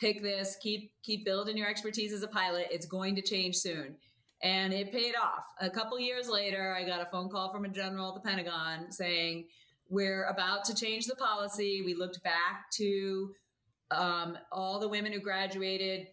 [0.00, 2.68] pick this, keep keep building your expertise as a pilot.
[2.70, 3.96] It's going to change soon.
[4.42, 5.44] And it paid off.
[5.60, 8.90] A couple years later, I got a phone call from a general at the Pentagon
[8.90, 9.46] saying,
[9.88, 11.82] We're about to change the policy.
[11.84, 13.34] We looked back to
[13.90, 16.08] um, all the women who graduated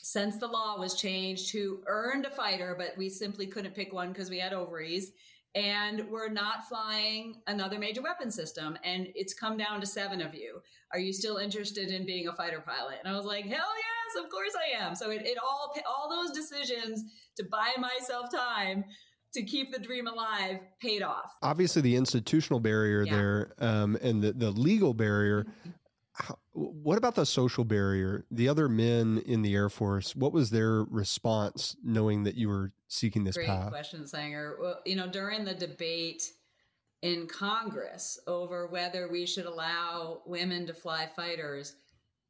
[0.00, 4.08] since the law was changed who earned a fighter, but we simply couldn't pick one
[4.08, 5.12] because we had ovaries
[5.54, 10.34] and we're not flying another major weapon system and it's come down to seven of
[10.34, 10.60] you.
[10.92, 12.98] Are you still interested in being a fighter pilot?
[13.02, 14.94] And i was like hell yes of course i am.
[14.94, 17.04] So it, it all all those decisions
[17.36, 18.84] to buy myself time
[19.34, 21.36] to keep the dream alive paid off.
[21.42, 23.14] Obviously the institutional barrier yeah.
[23.14, 25.46] there um, and the, the legal barrier
[26.58, 28.24] what about the social barrier?
[28.30, 32.72] The other men in the Air Force, what was their response knowing that you were
[32.88, 33.70] seeking this Great path?
[33.70, 34.56] question, Sanger.
[34.60, 36.24] Well, you know, during the debate
[37.02, 41.74] in Congress over whether we should allow women to fly fighters,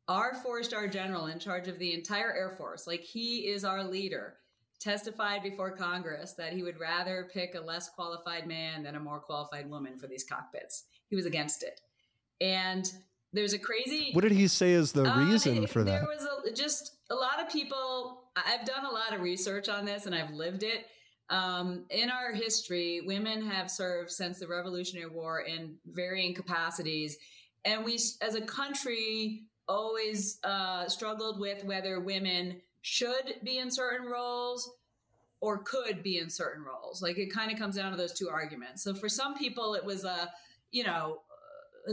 [0.09, 3.83] our four star general in charge of the entire Air Force, like he is our
[3.83, 4.35] leader,
[4.79, 9.21] testified before Congress that he would rather pick a less qualified man than a more
[9.21, 10.85] qualified woman for these cockpits.
[11.09, 11.81] He was against it.
[12.41, 12.91] And
[13.33, 14.11] there's a crazy.
[14.13, 16.01] What did he say is the uh, reason for that?
[16.01, 18.25] There was a, just a lot of people.
[18.37, 20.87] I've done a lot of research on this and I've lived it.
[21.31, 27.19] Um, in our history, women have served since the Revolutionary War in varying capacities.
[27.65, 34.07] And we, as a country, always uh, struggled with whether women should be in certain
[34.07, 34.71] roles
[35.41, 37.03] or could be in certain roles.
[37.03, 38.83] Like it kind of comes down to those two arguments.
[38.83, 40.31] So for some people, it was a,
[40.71, 41.21] you know,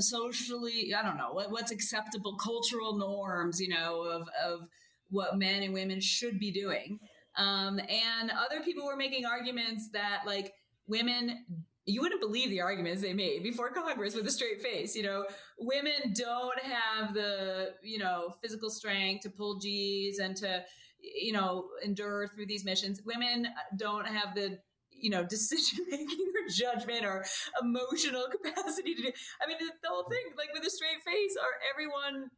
[0.02, 4.68] socially, I don't know, what, what's acceptable cultural norms, you know, of, of
[5.10, 7.00] what men and women should be doing.
[7.38, 10.54] Um, and other people were making arguments that like
[10.88, 11.46] women
[11.86, 14.96] you wouldn't believe the arguments they made before Congress with a straight face.
[14.96, 15.26] You know,
[15.60, 20.64] women don't have the, you know, physical strength to pull G's and to,
[21.00, 23.02] you know, endure through these missions.
[23.06, 24.58] Women don't have the
[25.00, 27.26] you know, decision making or judgment or
[27.62, 29.12] emotional capacity to do.
[29.42, 32.30] I mean, the, whole thing, like with a straight face, or everyone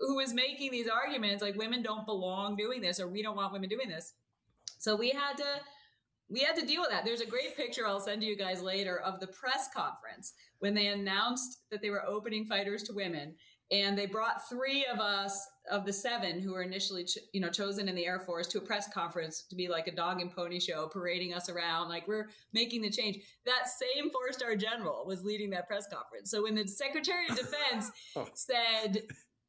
[0.00, 3.52] who is making these arguments, like women don't belong doing this, or we don't want
[3.52, 4.14] women doing this.
[4.78, 5.44] So we had to
[6.30, 7.04] we had to deal with that.
[7.04, 10.74] There's a great picture I'll send to you guys later of the press conference when
[10.74, 13.34] they announced that they were opening fighters to women
[13.70, 17.48] and they brought three of us of the seven who were initially ch- you know
[17.48, 20.30] chosen in the air force to a press conference to be like a dog and
[20.30, 25.04] pony show parading us around like we're making the change that same four star general
[25.06, 28.28] was leading that press conference so when the secretary of defense oh.
[28.34, 29.02] said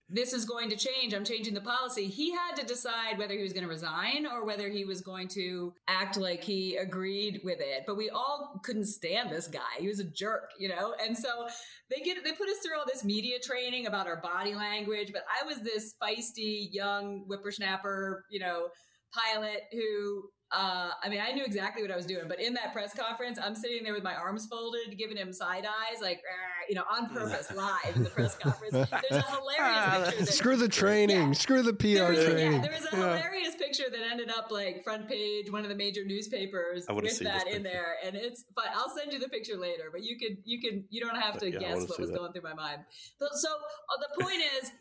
[0.07, 1.13] this is going to change.
[1.13, 2.07] I'm changing the policy.
[2.07, 5.27] He had to decide whether he was going to resign or whether he was going
[5.29, 7.83] to act like he agreed with it.
[7.87, 9.79] But we all couldn't stand this guy.
[9.79, 10.93] He was a jerk, you know?
[11.03, 11.47] And so
[11.89, 15.11] they get, they put us through all this media training about our body language.
[15.11, 18.67] But I was this feisty young whippersnapper, you know,
[19.11, 22.71] pilot who uh, I mean, I knew exactly what I was doing, but in that
[22.71, 26.21] press conference, I'm sitting there with my arms folded, giving him side eyes, like,
[26.69, 28.71] you know, on purpose, live in the press conference.
[28.71, 30.25] There's a hilarious picture.
[30.25, 32.53] That, screw the training, yeah, screw the PR there was, training.
[32.53, 33.15] Yeah, there was a yeah.
[33.17, 37.47] hilarious picture that ended up like front page, one of the major newspapers with that
[37.47, 38.45] in there, and it's.
[38.55, 39.89] But I'll send you the picture later.
[39.91, 42.17] But you could, you can, you don't have to yeah, guess what was that.
[42.17, 42.81] going through my mind.
[43.19, 44.71] So, so uh, the point is,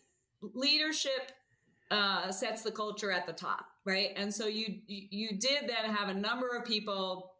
[0.54, 1.32] leadership
[1.90, 4.10] uh, sets the culture at the top, right?
[4.16, 7.32] And so you you did then have a number of people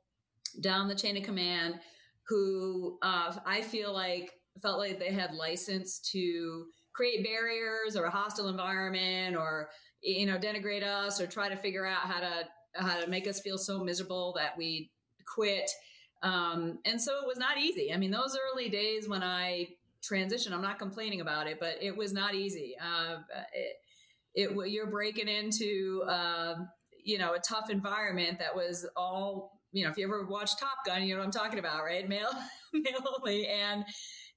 [0.60, 1.80] down the chain of command
[2.28, 8.10] who uh, I feel like felt like they had license to create barriers or a
[8.10, 9.68] hostile environment or
[10.00, 13.40] you know denigrate us or try to figure out how to how to make us
[13.40, 14.90] feel so miserable that we
[15.26, 15.70] quit.
[16.22, 17.92] Um, and so it was not easy.
[17.92, 19.68] I mean, those early days when I
[20.02, 22.74] transitioned, I'm not complaining about it, but it was not easy.
[22.80, 23.18] Uh,
[23.52, 23.76] it,
[24.34, 26.54] it you're breaking into uh,
[27.04, 30.86] you know a tough environment that was all you know, if you ever watched Top
[30.86, 32.08] Gun, you know what I'm talking about, right?
[32.08, 32.30] Male,
[32.72, 33.48] male only.
[33.48, 33.84] And,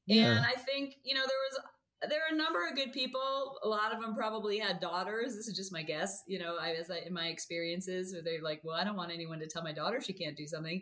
[0.07, 0.31] yeah.
[0.31, 3.59] and I think, you know, there was, there are a number of good people.
[3.63, 5.35] A lot of them probably had daughters.
[5.35, 6.23] This is just my guess.
[6.27, 9.11] You know, I, as I, in my experiences, or they're like, well, I don't want
[9.11, 10.81] anyone to tell my daughter she can't do something.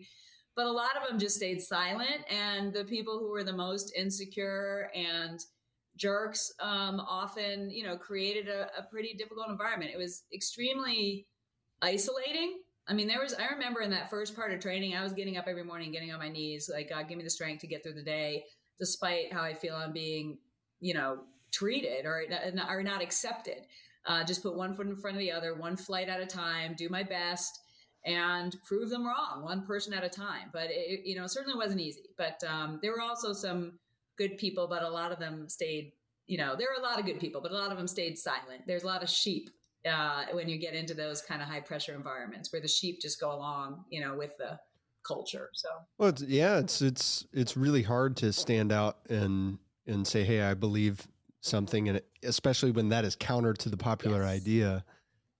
[0.55, 2.23] But a lot of them just stayed silent.
[2.29, 5.37] And the people who were the most insecure and
[5.97, 9.91] jerks um, often, you know, created a, a pretty difficult environment.
[9.93, 11.27] It was extremely
[11.81, 12.59] isolating.
[12.87, 15.37] I mean, there was, I remember in that first part of training, I was getting
[15.37, 17.81] up every morning, getting on my knees, like, God, give me the strength to get
[17.81, 18.43] through the day,
[18.79, 20.37] despite how I feel I'm being,
[20.79, 21.19] you know,
[21.51, 22.23] treated or,
[22.69, 23.61] or not accepted.
[24.05, 26.75] Uh, just put one foot in front of the other, one flight at a time,
[26.77, 27.59] do my best
[28.05, 30.49] and prove them wrong, one person at a time.
[30.53, 32.09] But it, you know, certainly wasn't easy.
[32.17, 33.79] But um, there were also some
[34.17, 35.91] good people, but a lot of them stayed.
[36.27, 38.17] You know, there were a lot of good people, but a lot of them stayed
[38.17, 38.63] silent.
[38.65, 39.49] There's a lot of sheep
[39.87, 43.19] uh, when you get into those kind of high pressure environments where the sheep just
[43.19, 44.59] go along, you know, with the
[45.05, 45.49] culture.
[45.53, 50.23] So, well, it's, yeah, it's it's it's really hard to stand out and and say,
[50.23, 51.07] hey, I believe
[51.41, 54.31] something, and especially when that is counter to the popular yes.
[54.31, 54.85] idea.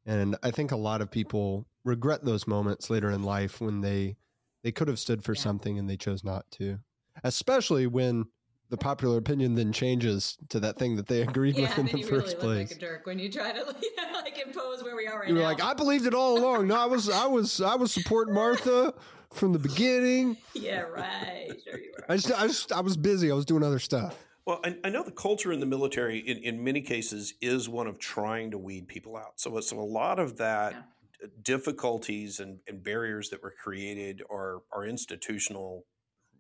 [0.06, 4.18] And I think a lot of people regret those moments later in life when they
[4.64, 5.42] they could have stood for yeah.
[5.42, 6.80] something and they chose not to.
[7.24, 8.26] Especially when
[8.69, 12.04] the popular opinion then changes to that thing that they agreed yeah, with in the
[12.04, 12.71] first really place.
[12.71, 13.63] Like a jerk when you try to
[14.13, 15.43] like impose where we are right You're now.
[15.43, 16.67] like, I believed it all along.
[16.67, 18.93] No, I was, I was, I was supporting Martha
[19.32, 20.38] from the beginning.
[20.56, 21.49] Yeah, right.
[21.63, 22.12] Sure you were.
[22.12, 23.30] I just, I just, I was busy.
[23.30, 24.17] I was doing other stuff.
[24.45, 27.88] Well, I, I know the culture in the military, in, in many cases, is one
[27.88, 29.39] of trying to weed people out.
[29.39, 30.73] So, so a lot of that
[31.21, 31.28] yeah.
[31.41, 35.86] difficulties and, and barriers that were created are are institutional,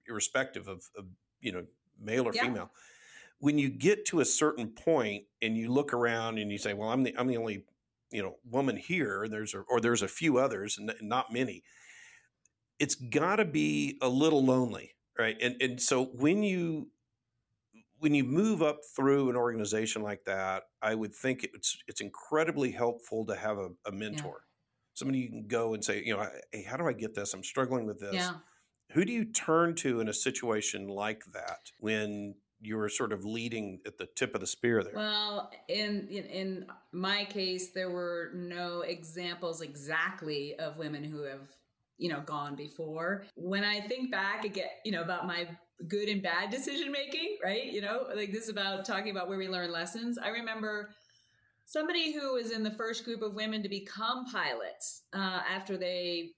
[0.07, 1.05] irrespective of, of
[1.41, 1.65] you know
[1.99, 2.43] male or yeah.
[2.43, 2.71] female.
[3.39, 6.89] When you get to a certain point and you look around and you say, "Well,
[6.89, 7.65] I'm the I'm the only
[8.11, 11.63] you know woman here," there's a, or there's a few others and not many.
[12.79, 15.37] It's got to be a little lonely, right?
[15.41, 16.89] And and so when you
[17.99, 22.71] when you move up through an organization like that, I would think it's it's incredibly
[22.71, 24.93] helpful to have a, a mentor, yeah.
[24.93, 27.33] somebody you can go and say, you know, hey, how do I get this?
[27.33, 28.13] I'm struggling with this.
[28.13, 28.33] Yeah.
[28.95, 33.81] Who do you turn to in a situation like that when you're sort of leading
[33.85, 34.93] at the tip of the spear there?
[34.95, 41.41] Well, in, in, in my case, there were no examples exactly of women who have
[41.97, 43.25] you know gone before.
[43.35, 45.45] When I think back again, you know about my
[45.89, 47.65] good and bad decision making, right?
[47.65, 50.17] You know, like this is about talking about where we learn lessons.
[50.17, 50.91] I remember
[51.65, 56.31] somebody who was in the first group of women to become pilots uh, after they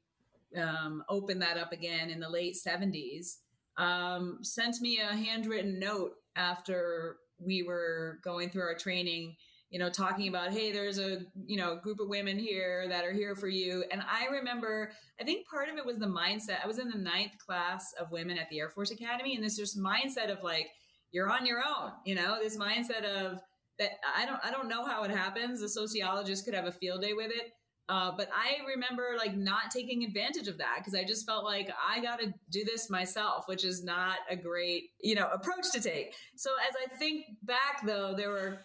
[0.56, 3.38] um, opened that up again in the late 70s,
[3.78, 9.36] um, sent me a handwritten note after we were going through our training
[9.70, 13.14] you know talking about hey there's a you know group of women here that are
[13.14, 13.84] here for you.
[13.92, 16.64] And i remember i think part of it was the mindset.
[16.64, 19.58] I was in the ninth class of women at the air force academy and this
[19.58, 20.68] just mindset of like
[21.12, 22.38] you're on your own you know?
[22.42, 23.40] This mindset of
[23.80, 25.62] that i don't i don't know how it happens.
[25.62, 27.52] The sociologist could have a field day with it
[27.90, 31.70] uh, but I remember like not taking advantage of that because I just felt like
[31.88, 35.82] I got to do this myself, which is not a great, you know, approach to
[35.82, 36.14] take.
[36.36, 38.60] So as I think back though, there were,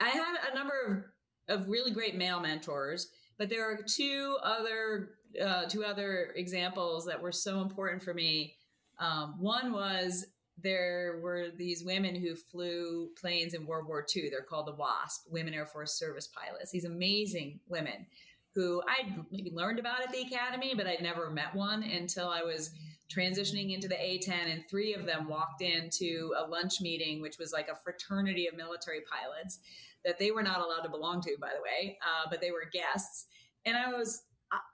[0.00, 1.12] I had a number
[1.48, 5.10] of, of really great male mentors, but there are two other,
[5.42, 8.54] uh, two other examples that were so important for me.
[9.00, 10.26] Um, one was
[10.62, 14.28] there were these women who flew planes in World War II.
[14.28, 16.70] They're called the WASP, Women Air Force Service Pilots.
[16.70, 18.06] These amazing women
[18.54, 22.42] who I maybe learned about at the academy, but I'd never met one until I
[22.42, 22.70] was
[23.14, 24.52] transitioning into the A10.
[24.52, 28.56] And three of them walked into a lunch meeting, which was like a fraternity of
[28.56, 29.60] military pilots
[30.04, 32.64] that they were not allowed to belong to, by the way, uh, but they were
[32.72, 33.26] guests.
[33.66, 34.22] And I was,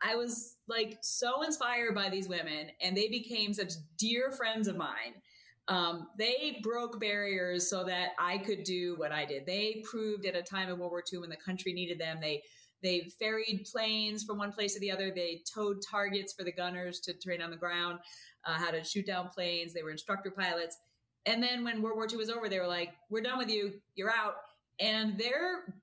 [0.03, 4.77] I was like so inspired by these women, and they became such dear friends of
[4.77, 5.15] mine.
[5.69, 9.47] Um, they broke barriers so that I could do what I did.
[9.47, 12.43] They proved at a time in World War II when the country needed them, they
[12.87, 15.11] they ferried planes from one place to the other.
[15.11, 17.99] They towed targets for the gunners to train on the ground,
[18.45, 19.75] uh, how to shoot down planes.
[19.75, 20.79] They were instructor pilots.
[21.27, 23.81] And then when World War II was over, they were like, "We're done with you.
[23.97, 24.37] You're out."
[24.79, 25.75] And their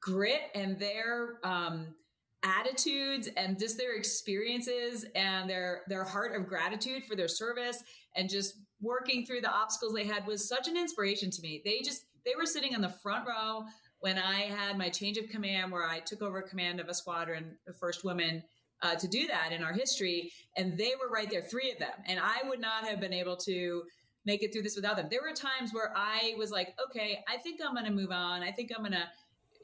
[0.00, 1.94] grit and their um,
[2.42, 7.82] attitudes and just their experiences and their their heart of gratitude for their service
[8.16, 11.60] and just working through the obstacles they had was such an inspiration to me.
[11.62, 13.64] They just they were sitting on the front row
[14.00, 17.56] when I had my change of command, where I took over command of a squadron,
[17.66, 18.42] the first woman
[18.82, 21.94] uh, to do that in our history, and they were right there, three of them,
[22.06, 23.82] and I would not have been able to
[24.24, 25.08] make it through this without them.
[25.10, 28.42] There were times where I was like, okay, I think I'm going to move on.
[28.42, 29.08] I think I'm going to,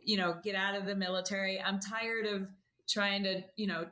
[0.02, 1.60] you know, get out of the military.
[1.60, 2.48] I'm tired of
[2.88, 3.86] trying to, you know,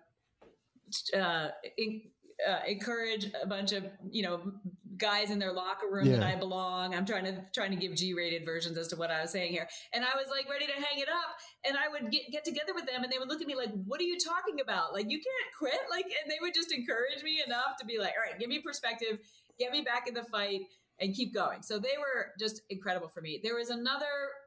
[1.16, 2.02] uh, in,
[2.48, 4.52] uh, encourage a bunch of you know
[4.96, 6.16] guys in their locker room yeah.
[6.16, 6.94] that I belong.
[6.94, 9.68] I'm trying to trying to give G-rated versions as to what I was saying here,
[9.92, 12.74] and I was like ready to hang it up, and I would get get together
[12.74, 14.92] with them, and they would look at me like, "What are you talking about?
[14.92, 18.12] Like you can't quit!" Like, and they would just encourage me enough to be like,
[18.16, 19.18] "All right, give me perspective,
[19.58, 20.62] get me back in the fight."
[21.00, 21.62] And keep going.
[21.62, 23.40] So they were just incredible for me.
[23.42, 24.06] There was another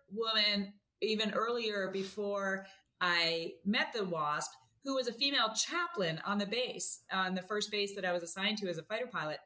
[0.10, 2.65] woman even earlier before
[3.01, 4.51] I met the WASP
[4.86, 8.23] who was a female chaplain on the base, on the first base that I was
[8.23, 9.39] assigned to as a fighter pilot.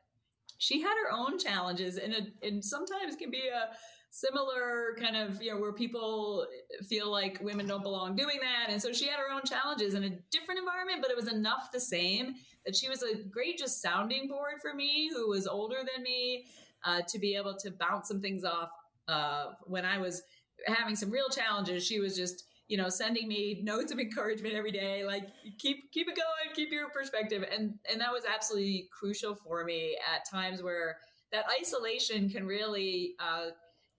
[0.60, 3.70] She had her own challenges, and, and sometimes can be a
[4.12, 6.46] similar kind of you know where people
[6.88, 10.04] feel like women don't belong doing that and so she had her own challenges in
[10.04, 12.34] a different environment but it was enough the same
[12.66, 16.46] that she was a great just sounding board for me who was older than me
[16.84, 18.72] uh, to be able to bounce some things off
[19.08, 20.24] uh, when i was
[20.66, 24.72] having some real challenges she was just you know, sending me notes of encouragement every
[24.72, 25.28] day, like
[25.58, 29.98] keep keep it going, keep your perspective, and and that was absolutely crucial for me
[30.16, 30.98] at times where
[31.32, 33.48] that isolation can really uh,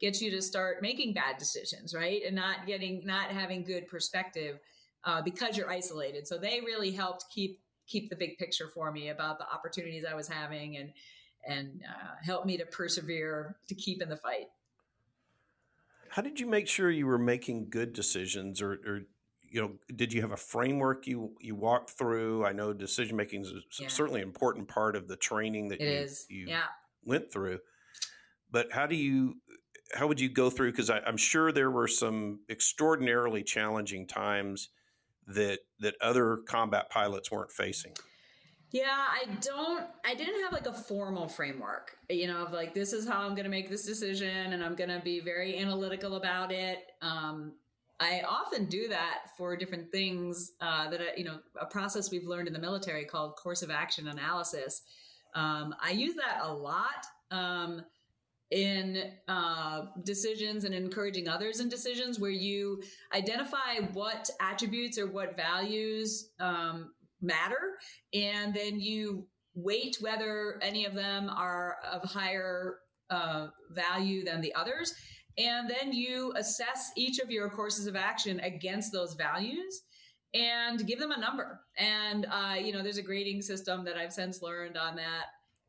[0.00, 4.60] get you to start making bad decisions, right, and not getting not having good perspective
[5.04, 6.28] uh, because you're isolated.
[6.28, 10.14] So they really helped keep keep the big picture for me about the opportunities I
[10.14, 10.92] was having and
[11.44, 14.46] and uh, help me to persevere to keep in the fight
[16.10, 19.00] how did you make sure you were making good decisions or, or
[19.50, 23.42] you know did you have a framework you you walked through i know decision making
[23.42, 23.88] is yeah.
[23.88, 26.26] certainly an important part of the training that it you, is.
[26.28, 26.64] you yeah.
[27.04, 27.58] went through
[28.50, 29.36] but how do you
[29.94, 34.68] how would you go through because i'm sure there were some extraordinarily challenging times
[35.26, 37.92] that that other combat pilots weren't facing
[38.72, 42.92] yeah, I don't, I didn't have like a formal framework, you know, of like, this
[42.92, 46.14] is how I'm going to make this decision and I'm going to be very analytical
[46.14, 46.78] about it.
[47.02, 47.52] Um,
[47.98, 52.46] I often do that for different things uh, that, you know, a process we've learned
[52.46, 54.82] in the military called course of action analysis.
[55.34, 57.82] Um, I use that a lot um,
[58.50, 62.82] in uh, decisions and encouraging others in decisions where you
[63.14, 67.78] identify what attributes or what values um, matter.
[68.14, 72.78] And then you weight whether any of them are of higher
[73.10, 74.94] uh, value than the others.
[75.38, 79.82] And then you assess each of your courses of action against those values
[80.34, 81.60] and give them a number.
[81.76, 85.26] And, uh, you know, there's a grading system that I've since learned on that.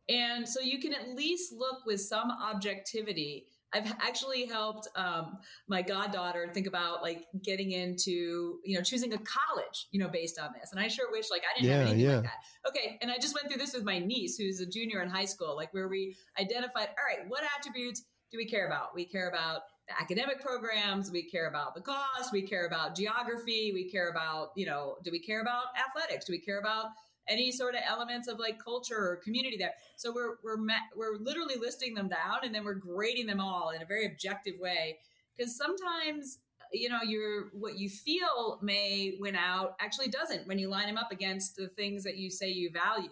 [0.10, 5.82] And so you can at least look with some objectivity I've actually helped um, my
[5.82, 10.50] goddaughter think about like getting into, you know, choosing a college, you know, based on
[10.60, 10.72] this.
[10.72, 12.16] And I sure wish like I didn't yeah, have anything yeah.
[12.16, 12.70] like that.
[12.70, 12.98] Okay.
[13.02, 15.56] And I just went through this with my niece, who's a junior in high school,
[15.56, 18.94] like where we identified, all right, what attributes do we care about?
[18.96, 21.12] We care about the academic programs.
[21.12, 22.32] We care about the cost.
[22.32, 23.72] We care about geography.
[23.74, 26.26] We care about, you know, do we care about athletics?
[26.26, 26.88] Do we care about
[27.32, 29.74] any sort of elements of like culture or community there.
[29.96, 30.58] So we're we're
[30.96, 34.56] we're literally listing them down and then we're grading them all in a very objective
[34.60, 34.98] way.
[35.36, 36.40] Because sometimes
[36.74, 40.98] you know your what you feel may win out actually doesn't when you line them
[40.98, 43.10] up against the things that you say you value.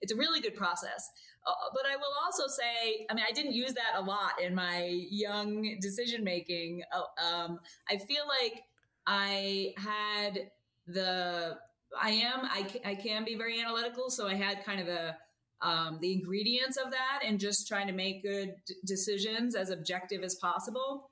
[0.00, 1.10] It's a really good process.
[1.46, 4.54] Uh, but i will also say i mean i didn't use that a lot in
[4.54, 6.82] my young decision making.
[6.92, 8.62] Uh, um, i feel like
[9.06, 10.50] i had
[10.86, 11.56] the
[12.00, 12.40] I am.
[12.42, 14.10] I, I can be very analytical.
[14.10, 15.14] So I had kind of the
[15.62, 18.54] um, the ingredients of that and just trying to make good
[18.86, 21.10] decisions as objective as possible.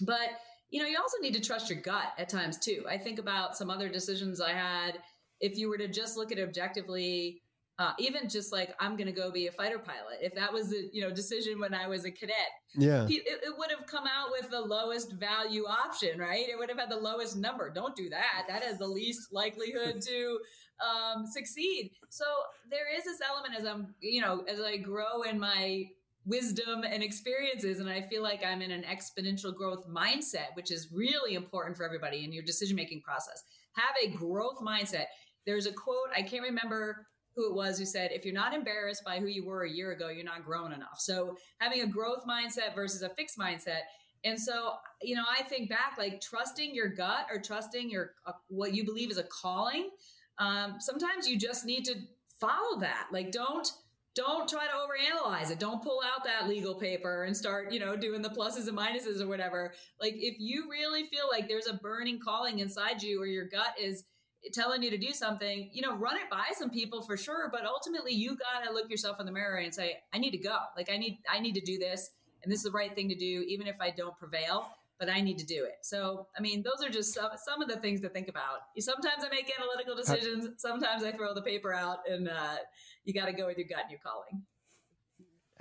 [0.00, 0.30] But
[0.70, 2.84] you know, you also need to trust your gut at times too.
[2.88, 4.98] I think about some other decisions I had.
[5.40, 7.42] If you were to just look at objectively,
[7.78, 10.18] uh, even just like I'm going to go be a fighter pilot.
[10.20, 12.36] If that was the you know decision when I was a cadet,
[12.74, 16.48] yeah, it, it, would have come out with the lowest value option, right?
[16.48, 17.70] It would have had the lowest number.
[17.70, 18.44] Don't do that.
[18.48, 20.38] That has the least likelihood to
[20.80, 21.92] um, succeed.
[22.10, 22.24] So
[22.70, 25.86] there is this element as I'm you know as I grow in my
[26.24, 30.88] wisdom and experiences and i feel like i'm in an exponential growth mindset which is
[30.92, 35.06] really important for everybody in your decision making process have a growth mindset
[35.46, 39.04] there's a quote i can't remember who it was who said, if you're not embarrassed
[39.04, 40.98] by who you were a year ago, you're not grown enough.
[40.98, 43.80] So having a growth mindset versus a fixed mindset.
[44.24, 48.32] And so, you know, I think back like trusting your gut or trusting your uh,
[48.48, 49.90] what you believe is a calling.
[50.38, 51.94] Um, sometimes you just need to
[52.40, 53.08] follow that.
[53.12, 53.70] Like, don't
[54.14, 55.58] don't try to overanalyze it.
[55.58, 59.22] Don't pull out that legal paper and start, you know, doing the pluses and minuses
[59.22, 59.72] or whatever.
[60.00, 63.74] Like, if you really feel like there's a burning calling inside you, or your gut
[63.80, 64.04] is
[64.52, 67.48] telling you to do something, you know, run it by some people for sure.
[67.52, 70.38] But ultimately, you got to look yourself in the mirror and say, I need to
[70.38, 70.56] go.
[70.76, 72.10] Like, I need, I need to do this.
[72.42, 74.66] And this is the right thing to do, even if I don't prevail.
[75.02, 75.78] but I need to do it.
[75.82, 78.60] So, I mean, those are just some, some of the things to think about.
[78.78, 80.48] Sometimes I make analytical decisions.
[80.58, 82.58] Sometimes I throw the paper out and uh,
[83.04, 84.44] you got to go with your gut and your calling.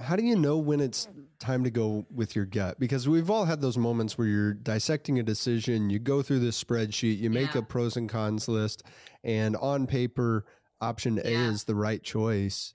[0.01, 1.07] How do you know when it's
[1.39, 2.79] time to go with your gut?
[2.79, 6.61] Because we've all had those moments where you're dissecting a decision, you go through this
[6.61, 7.59] spreadsheet, you make Yeah.
[7.59, 8.83] a pros and cons list,
[9.23, 10.45] and on paper,
[10.79, 11.49] option A Yeah.
[11.49, 12.73] is the right choice,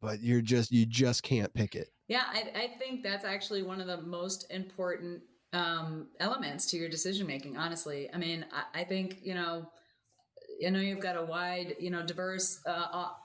[0.00, 1.88] but you're just you just can't pick it.
[2.08, 6.88] Yeah, I, I think that's actually one of the most important um, elements to your
[6.88, 7.56] decision making.
[7.56, 9.70] Honestly, I mean, I, I think you know,
[10.64, 12.70] I know you've got a wide, you know, diverse uh,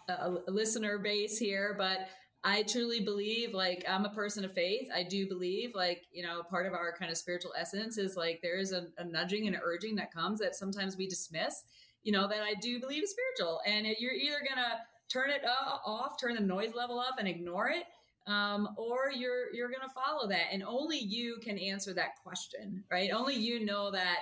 [0.09, 2.07] uh, uh, listener base here, but
[2.43, 4.87] I truly believe, like, I'm a person of faith.
[4.93, 8.39] I do believe, like, you know, part of our kind of spiritual essence is like
[8.41, 11.63] there is a, a nudging and urging that comes that sometimes we dismiss.
[12.03, 15.77] You know, that I do believe is spiritual, and you're either gonna turn it uh,
[15.85, 17.83] off, turn the noise level up, and ignore it,
[18.27, 22.83] um, or you're you're going to follow that and only you can answer that question
[22.91, 24.19] right only you know that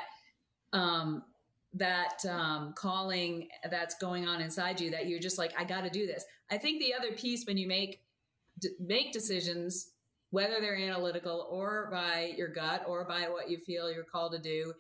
[0.72, 1.24] um,
[1.74, 5.90] that um, calling that's going on inside you that you're just like i got to
[5.90, 8.00] do this i think the other piece when you make
[8.60, 9.92] d- make decisions
[10.32, 14.40] whether they're analytical or by your gut or by what you feel you're called to
[14.40, 14.74] do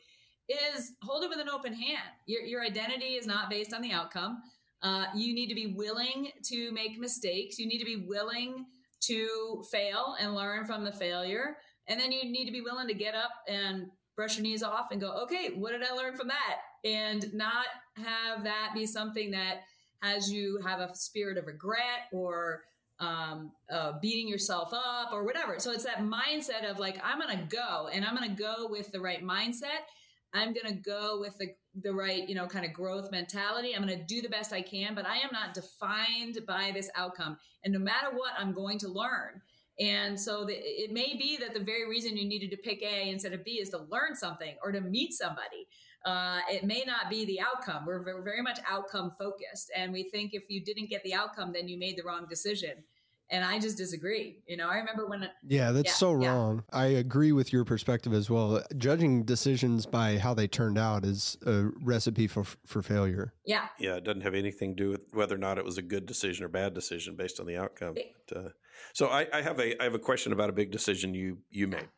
[0.47, 3.91] is hold it with an open hand your, your identity is not based on the
[3.91, 4.37] outcome
[4.81, 8.65] uh, you need to be willing to make mistakes you need to be willing
[9.01, 11.57] to fail and learn from the failure.
[11.87, 14.91] And then you need to be willing to get up and brush your knees off
[14.91, 16.57] and go, okay, what did I learn from that?
[16.83, 17.65] And not
[17.97, 19.61] have that be something that
[20.03, 22.63] has you have a spirit of regret or
[22.99, 25.59] um, uh, beating yourself up or whatever.
[25.59, 28.67] So it's that mindset of like, I'm going to go and I'm going to go
[28.69, 29.85] with the right mindset.
[30.33, 31.47] I'm going to go with the,
[31.81, 33.75] the right, you know, kind of growth mentality.
[33.75, 36.89] I'm going to do the best I can, but I am not defined by this
[36.95, 37.37] outcome.
[37.63, 39.41] And no matter what, I'm going to learn.
[39.79, 43.09] And so the, it may be that the very reason you needed to pick A
[43.09, 45.67] instead of B is to learn something or to meet somebody.
[46.05, 47.85] Uh, it may not be the outcome.
[47.85, 49.71] We're very, very much outcome focused.
[49.75, 52.83] And we think if you didn't get the outcome, then you made the wrong decision.
[53.31, 54.41] And I just disagree.
[54.47, 56.31] You know, I remember when Yeah, that's Yeah, so yeah.
[56.31, 56.63] wrong.
[56.71, 58.63] I agree with your perspective as well.
[58.75, 63.33] Judging decisions by how they turned out is a recipe for for failure.
[63.45, 63.67] Yeah.
[63.77, 66.07] Yeah, it doesn't have anything to do with whether or not it was a good
[66.07, 67.95] decision or bad decision based on the outcome.
[68.27, 68.49] But, uh,
[68.93, 71.67] so I, I have a I have a question about a big decision you you
[71.67, 71.89] made.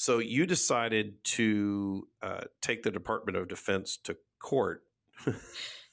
[0.00, 4.84] So you decided to uh, take the Department of Defense to court.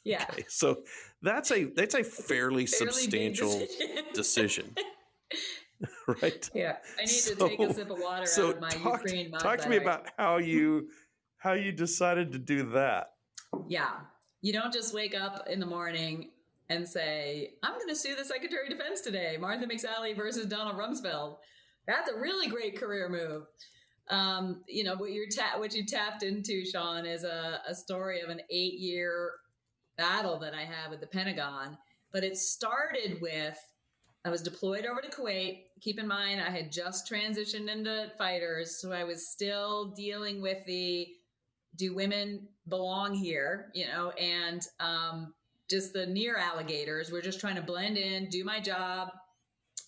[0.07, 0.23] Yeah.
[0.29, 0.83] Okay, so
[1.23, 4.03] that's a that's a fairly, Fairly substantial decision.
[4.13, 4.75] decision,
[6.21, 6.47] right?
[6.53, 6.75] yeah.
[6.99, 9.57] I need to take a sip of water So out of my talk, Ukraine talk
[9.61, 10.89] to me about how you
[11.37, 13.13] how you decided to do that.
[13.67, 13.93] Yeah.
[14.43, 16.29] You don't just wake up in the morning
[16.69, 20.77] and say, I'm going to sue the Secretary of Defense today, Martha McSally versus Donald
[20.77, 21.37] Rumsfeld.
[21.87, 23.47] That's a really great career move.
[24.09, 28.21] Um, you know, what you're ta- what you tapped into, Sean, is a, a story
[28.21, 29.31] of an eight year
[29.97, 31.77] battle that I had with the Pentagon.
[32.11, 33.57] But it started with
[34.25, 35.65] I was deployed over to Kuwait.
[35.81, 40.65] Keep in mind, I had just transitioned into fighters, so I was still dealing with
[40.65, 41.07] the
[41.75, 45.33] do women belong here, you know, and um,
[45.69, 47.11] just the near alligators.
[47.11, 49.09] We're just trying to blend in, do my job,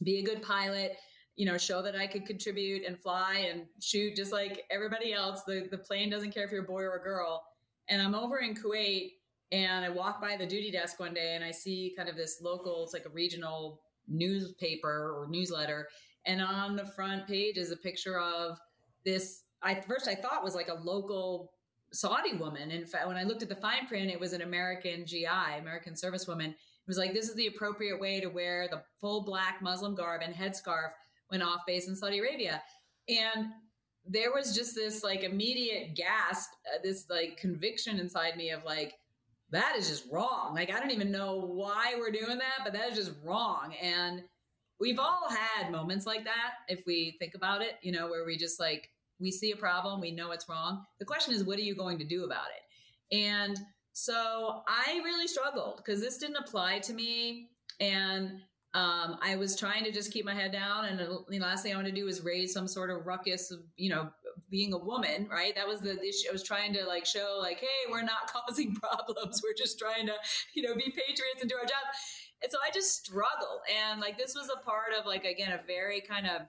[0.03, 0.97] be a good pilot,
[1.37, 5.43] you know, show that I could contribute and fly and shoot just like everybody else.
[5.43, 7.43] The, the plane doesn't care if you're a boy or a girl.
[7.89, 9.11] And I'm over in Kuwait
[9.51, 12.39] and I walk by the duty desk one day and I see kind of this
[12.41, 15.87] local, it's like a regional newspaper or newsletter.
[16.25, 18.57] And on the front page is a picture of
[19.05, 19.43] this.
[19.61, 21.51] I first I thought was like a local
[21.93, 22.71] Saudi woman.
[22.71, 25.93] In fact, when I looked at the fine print, it was an American GI, American
[25.93, 26.49] servicewoman.
[26.49, 30.21] It was like this is the appropriate way to wear the full black Muslim garb
[30.23, 30.89] and headscarf
[31.29, 32.61] when off base in Saudi Arabia.
[33.09, 33.47] And
[34.05, 38.93] there was just this like immediate gasp, uh, this like conviction inside me of like,
[39.51, 40.53] that is just wrong.
[40.53, 43.73] Like, I don't even know why we're doing that, but that is just wrong.
[43.81, 44.23] And
[44.79, 48.37] we've all had moments like that, if we think about it, you know, where we
[48.37, 50.85] just like, we see a problem, we know it's wrong.
[50.99, 53.17] The question is, what are you going to do about it?
[53.17, 53.57] And
[53.93, 57.49] so I really struggled because this didn't apply to me.
[57.79, 58.41] And
[58.73, 60.85] um, I was trying to just keep my head down.
[60.85, 63.59] And the last thing I wanted to do was raise some sort of ruckus of,
[63.75, 64.09] you know,
[64.49, 65.55] being a woman, right?
[65.55, 66.29] That was the issue.
[66.29, 69.41] I was trying to like show, like, hey, we're not causing problems.
[69.43, 70.13] We're just trying to,
[70.53, 71.83] you know, be patriots and do our job.
[72.43, 73.61] And so I just struggled.
[73.89, 76.41] And like, this was a part of, like, again, a very kind of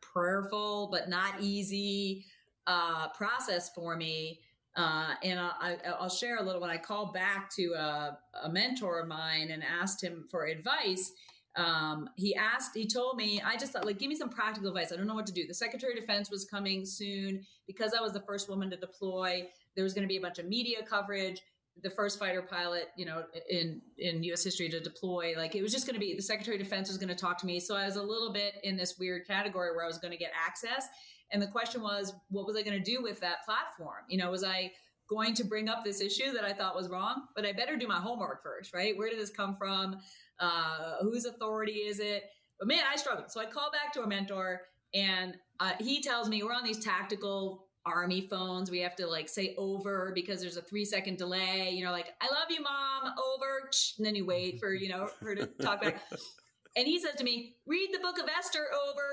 [0.00, 2.24] prayerful but not easy
[2.66, 4.40] uh, process for me.
[4.76, 9.00] Uh, and I, will share a little when I called back to a, a, mentor
[9.00, 11.12] of mine and asked him for advice.
[11.56, 14.92] um, he asked, he told me, I just thought, like, give me some practical advice.
[14.92, 15.46] I don't know what to do.
[15.46, 19.48] The Secretary of Defense was coming soon because I was the first woman to deploy.
[19.76, 21.40] There was going to be a bunch of media coverage.
[21.82, 24.42] The first fighter pilot, you know, in in U.S.
[24.42, 26.96] history to deploy, like it was just going to be the Secretary of Defense was
[26.96, 27.60] going to talk to me.
[27.60, 30.16] So I was a little bit in this weird category where I was going to
[30.16, 30.88] get access.
[31.32, 34.04] And the question was, what was I going to do with that platform?
[34.08, 34.72] You know, was I
[35.08, 37.22] going to bring up this issue that I thought was wrong?
[37.34, 38.96] But I better do my homework first, right?
[38.96, 39.98] Where did this come from?
[40.38, 42.24] Uh, whose authority is it?
[42.58, 43.30] But man, I struggled.
[43.30, 44.62] So I call back to a mentor
[44.94, 48.70] and uh, he tells me we're on these tactical army phones.
[48.70, 51.70] We have to like say over because there's a three second delay.
[51.70, 53.70] You know, like, I love you, mom, over.
[53.98, 56.02] And then you wait for, you know, her to talk back.
[56.76, 59.06] And he says to me, read the book of Esther over.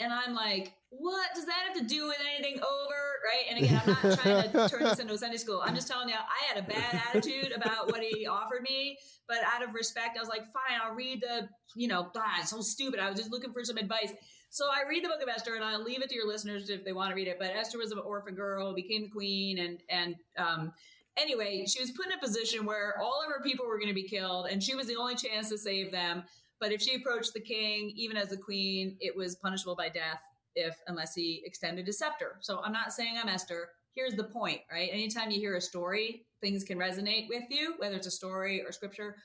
[0.00, 2.94] And I'm like, what does that have to do with anything over?
[3.24, 3.44] Right.
[3.50, 5.60] And again, I'm not trying to turn this into a Sunday school.
[5.62, 8.98] I'm just telling you, I had a bad attitude about what he offered me.
[9.26, 12.50] But out of respect, I was like, fine, I'll read the, you know, God, it's
[12.50, 13.00] so stupid.
[13.00, 14.12] I was just looking for some advice.
[14.50, 16.84] So I read the book of Esther and I'll leave it to your listeners if
[16.84, 17.38] they want to read it.
[17.38, 19.58] But Esther was an orphan girl, became the queen.
[19.58, 20.72] And, and, um,
[21.18, 23.94] anyway, she was put in a position where all of her people were going to
[23.94, 26.22] be killed and she was the only chance to save them.
[26.60, 30.20] But if she approached the king, even as the queen, it was punishable by death
[30.54, 32.36] if unless he extended his scepter.
[32.40, 33.68] So I'm not saying I'm Esther.
[33.94, 34.90] Here's the point, right?
[34.92, 38.72] Anytime you hear a story, things can resonate with you, whether it's a story or
[38.72, 39.16] scripture.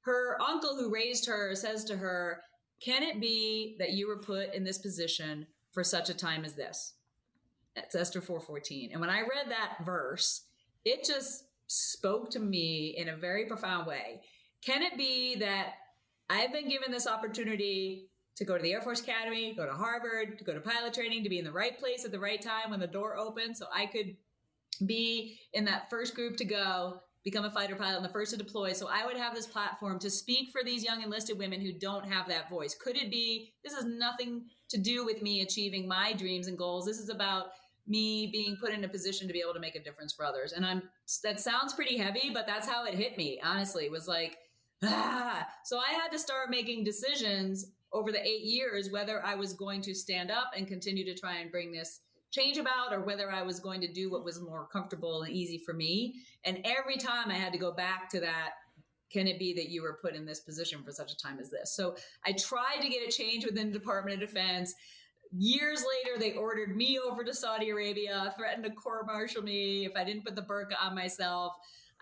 [0.00, 2.42] Her uncle who raised her says to her,
[2.80, 6.54] Can it be that you were put in this position for such a time as
[6.54, 6.94] this?
[7.74, 8.92] That's Esther 4:14.
[8.92, 10.42] And when I read that verse,
[10.84, 14.20] it just spoke to me in a very profound way.
[14.62, 15.74] Can it be that
[16.30, 20.38] I've been given this opportunity to go to the Air Force Academy, go to Harvard,
[20.38, 22.70] to go to pilot training, to be in the right place at the right time
[22.70, 24.16] when the door opens so I could
[24.86, 28.38] be in that first group to go, become a fighter pilot and the first to
[28.38, 28.72] deploy.
[28.72, 32.10] So I would have this platform to speak for these young enlisted women who don't
[32.10, 32.74] have that voice.
[32.74, 36.86] Could it be this has nothing to do with me achieving my dreams and goals?
[36.86, 37.48] This is about
[37.86, 40.52] me being put in a position to be able to make a difference for others.
[40.52, 40.82] And I'm
[41.22, 43.40] that sounds pretty heavy, but that's how it hit me.
[43.44, 44.38] Honestly, was like
[44.84, 45.46] ah.
[45.64, 49.80] So I had to start making decisions over the 8 years whether I was going
[49.82, 52.00] to stand up and continue to try and bring this
[52.32, 55.58] change about or whether I was going to do what was more comfortable and easy
[55.58, 56.16] for me.
[56.44, 58.54] And every time I had to go back to that
[59.12, 61.50] can it be that you were put in this position for such a time as
[61.50, 61.76] this?
[61.76, 64.74] So I tried to get a change within the Department of Defense.
[65.36, 69.92] Years later, they ordered me over to Saudi Arabia, threatened to court martial me if
[69.96, 71.52] I didn't put the burqa on myself.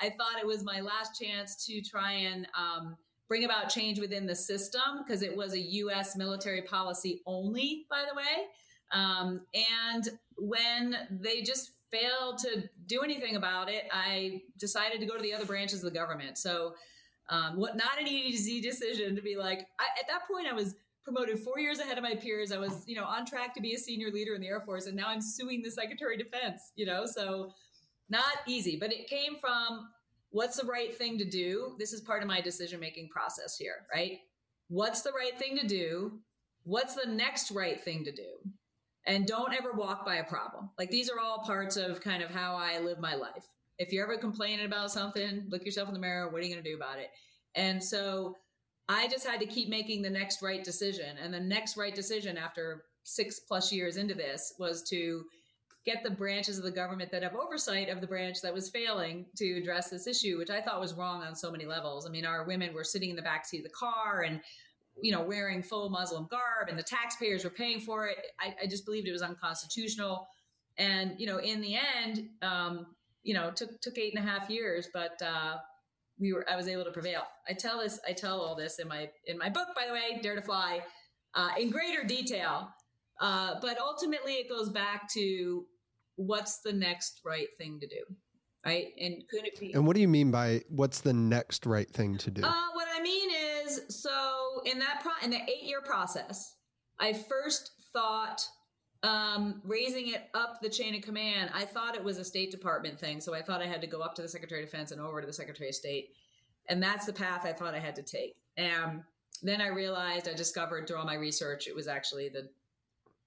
[0.00, 2.96] I thought it was my last chance to try and um,
[3.28, 6.16] bring about change within the system because it was a U.S.
[6.16, 8.46] military policy only, by the way.
[8.92, 15.16] Um, and when they just failed to do anything about it, I decided to go
[15.16, 16.38] to the other branches of the government.
[16.38, 16.74] So,
[17.28, 19.68] um, what not an easy decision to be like.
[19.78, 20.74] I, at that point, I was
[21.04, 22.50] promoted four years ahead of my peers.
[22.50, 24.86] I was, you know, on track to be a senior leader in the Air Force,
[24.86, 26.72] and now I'm suing the Secretary of Defense.
[26.74, 27.52] You know, so
[28.10, 29.88] not easy, but it came from
[30.30, 31.74] what's the right thing to do.
[31.78, 34.18] This is part of my decision making process here, right?
[34.68, 36.20] What's the right thing to do?
[36.64, 38.50] What's the next right thing to do?
[39.06, 40.70] and don't ever walk by a problem.
[40.78, 43.48] Like these are all parts of kind of how I live my life.
[43.78, 46.28] If you're ever complaining about something, look yourself in the mirror.
[46.28, 47.08] What are you going to do about it?
[47.54, 48.36] And so
[48.88, 51.16] I just had to keep making the next right decision.
[51.22, 55.24] And the next right decision after six plus years into this was to
[55.86, 59.26] get the branches of the government that have oversight of the branch that was failing
[59.36, 62.06] to address this issue, which I thought was wrong on so many levels.
[62.06, 64.40] I mean, our women were sitting in the backseat of the car and
[65.02, 68.18] you know, wearing full Muslim garb and the taxpayers were paying for it.
[68.38, 70.28] I, I just believed it was unconstitutional.
[70.78, 72.86] And, you know, in the end, um,
[73.22, 75.56] you know, took, took eight and a half years, but, uh,
[76.18, 77.22] we were, I was able to prevail.
[77.48, 80.20] I tell this, I tell all this in my, in my book, by the way,
[80.22, 80.80] Dare to Fly,
[81.34, 82.68] uh, in greater detail.
[83.20, 85.66] Uh, but ultimately it goes back to
[86.16, 88.02] what's the next right thing to do
[88.64, 88.88] right?
[89.00, 89.72] And could it be?
[89.72, 92.42] And what do you mean by what's the next right thing to do?
[92.42, 93.30] Uh, what I mean
[93.64, 96.56] is, so in that pro- in the eight year process,
[96.98, 98.44] I first thought
[99.02, 101.50] um, raising it up the chain of command.
[101.54, 104.00] I thought it was a State Department thing, so I thought I had to go
[104.00, 106.10] up to the Secretary of Defense and over to the Secretary of State,
[106.68, 108.36] and that's the path I thought I had to take.
[108.56, 109.02] And
[109.42, 112.50] then I realized, I discovered through all my research, it was actually the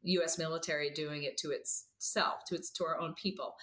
[0.03, 0.37] U.S.
[0.37, 3.55] military doing it to itself, to its to our own people.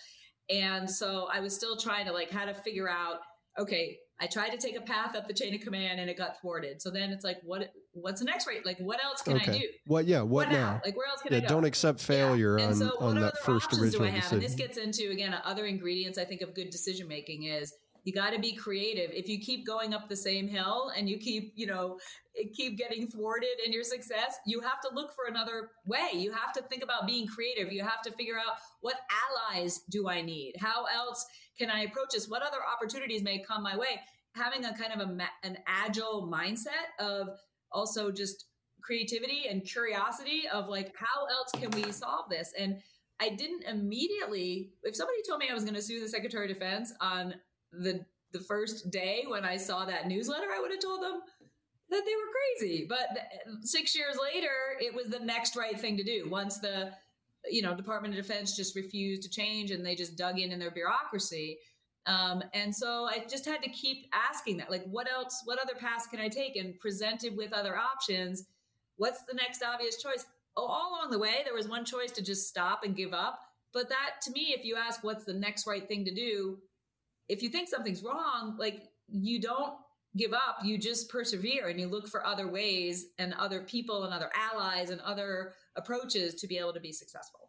[0.51, 3.18] And so I was still trying to like how to figure out,
[3.59, 6.41] okay, I tried to take a path up the chain of command and it got
[6.41, 6.82] thwarted.
[6.82, 8.66] So then it's like, what what's the next rate?
[8.66, 9.53] Like what else can okay.
[9.53, 9.64] I do?
[9.86, 10.72] What yeah, what, what now?
[10.72, 10.80] now?
[10.84, 11.49] Like where else can yeah, I go?
[11.49, 12.66] Don't accept failure yeah.
[12.66, 14.22] on, so on that first original do I have?
[14.22, 14.38] decision.
[14.38, 17.72] And this gets into again other ingredients I think of good decision making is
[18.05, 19.11] you got to be creative.
[19.13, 21.99] If you keep going up the same hill and you keep, you know,
[22.55, 26.11] keep getting thwarted in your success, you have to look for another way.
[26.15, 27.73] You have to think about being creative.
[27.73, 28.97] You have to figure out what
[29.53, 30.55] allies do I need?
[30.59, 31.25] How else
[31.59, 32.29] can I approach this?
[32.29, 34.01] What other opportunities may come my way?
[34.35, 37.29] Having a kind of a, an agile mindset of
[37.73, 38.47] also just
[38.83, 42.53] creativity and curiosity of like, how else can we solve this?
[42.59, 42.81] And
[43.21, 46.57] I didn't immediately, if somebody told me I was going to sue the Secretary of
[46.57, 47.35] Defense on
[47.73, 51.21] the the first day when I saw that newsletter, I would have told them
[51.91, 52.87] that they were crazy.
[52.89, 53.09] But
[53.62, 56.29] six years later, it was the next right thing to do.
[56.31, 56.93] Once the
[57.51, 60.59] you know Department of Defense just refused to change and they just dug in in
[60.59, 61.59] their bureaucracy.
[62.07, 65.75] Um, and so I just had to keep asking that, like, what else, what other
[65.79, 66.57] paths can I take?
[66.57, 68.47] And presented with other options,
[68.97, 70.25] what's the next obvious choice?
[70.57, 73.39] Oh, all along the way, there was one choice to just stop and give up.
[73.73, 76.59] But that, to me, if you ask what's the next right thing to do,
[77.31, 79.74] if you think something's wrong, like you don't
[80.16, 84.12] give up, you just persevere and you look for other ways and other people and
[84.12, 87.49] other allies and other approaches to be able to be successful.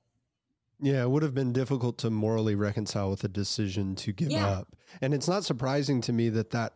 [0.79, 4.47] Yeah, it would have been difficult to morally reconcile with a decision to give yeah.
[4.47, 4.67] up.
[5.01, 6.73] And it's not surprising to me that that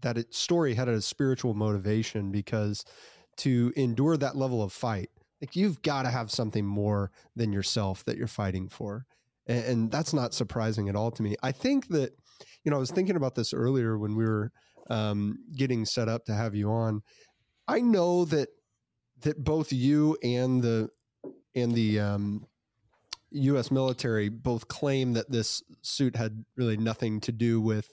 [0.00, 2.84] that it, story had a spiritual motivation because
[3.38, 5.10] to endure that level of fight,
[5.40, 9.06] like you've got to have something more than yourself that you're fighting for
[9.48, 11.36] and, and, that's not surprising at all to me.
[11.42, 12.12] I think that
[12.64, 14.52] you know I was thinking about this earlier when we were
[14.90, 17.02] um, getting set up to have you on.
[17.66, 18.48] I know that
[19.22, 20.90] that both you and the
[21.54, 22.46] and the um,
[23.30, 23.70] U.S.
[23.70, 27.90] military both claim that this suit had really nothing to do with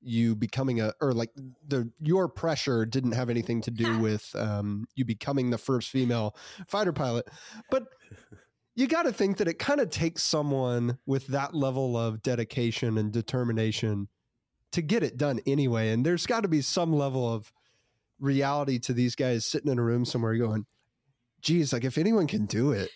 [0.00, 1.30] you becoming a or like
[1.66, 6.36] the your pressure didn't have anything to do with um, you becoming the first female
[6.66, 7.28] fighter pilot,
[7.70, 7.84] but
[8.78, 12.96] you got to think that it kind of takes someone with that level of dedication
[12.96, 14.06] and determination
[14.70, 15.90] to get it done anyway.
[15.90, 17.52] And there's got to be some level of
[18.20, 20.64] reality to these guys sitting in a room somewhere going,
[21.42, 22.88] geez, like if anyone can do it,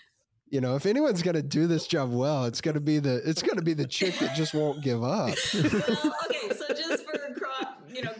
[0.49, 3.21] you know, if anyone's going to do this job well, it's going to be the,
[3.29, 5.35] it's going to be the chick that just won't give up.
[5.53, 6.55] well, okay.
[6.55, 8.15] So just for, crop you know,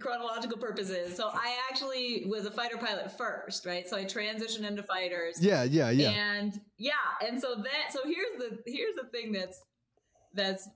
[0.00, 1.16] chronological purposes.
[1.16, 3.88] So I actually was a fighter pilot first, right?
[3.88, 5.42] So I transitioned into fighters.
[5.42, 6.10] Yeah, yeah, yeah.
[6.10, 6.92] And yeah,
[7.26, 9.62] and so that so here's the here's the thing that's
[10.34, 10.68] that's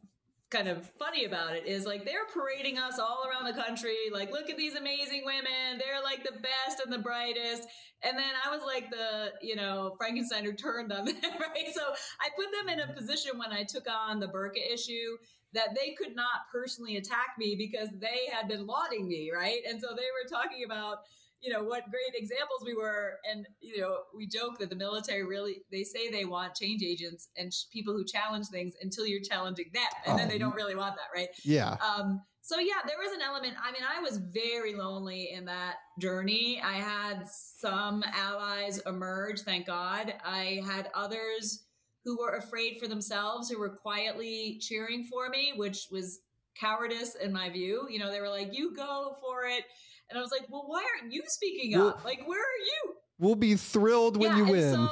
[0.51, 4.33] kind of funny about it is like they're parading us all around the country like
[4.33, 7.69] look at these amazing women they're like the best and the brightest
[8.03, 11.83] and then i was like the you know frankenstein who turned on them right so
[12.23, 15.19] i put them in a position when i took on the burqa issue
[15.55, 19.61] that they could not personally attack me because they had been lauding me, right?
[19.69, 20.99] And so they were talking about,
[21.41, 23.15] you know, what great examples we were.
[23.31, 27.29] And, you know, we joke that the military really, they say they want change agents
[27.37, 29.85] and sh- people who challenge things until you're challenging them.
[30.07, 30.39] And then they oh.
[30.39, 31.29] don't really want that, right?
[31.45, 31.77] Yeah.
[31.77, 33.55] Um, so yeah, there was an element.
[33.63, 36.61] I mean, I was very lonely in that journey.
[36.65, 40.15] I had some allies emerge, thank God.
[40.25, 41.65] I had others
[42.09, 46.21] who were afraid for themselves, who were quietly cheering for me, which was
[46.59, 47.87] cowardice in my view.
[47.91, 49.65] You know, they were like, "You go for it,"
[50.09, 52.03] and I was like, "Well, why aren't you speaking up?
[52.07, 54.73] like, where are you?" We'll be thrilled when yeah, you win.
[54.73, 54.89] So,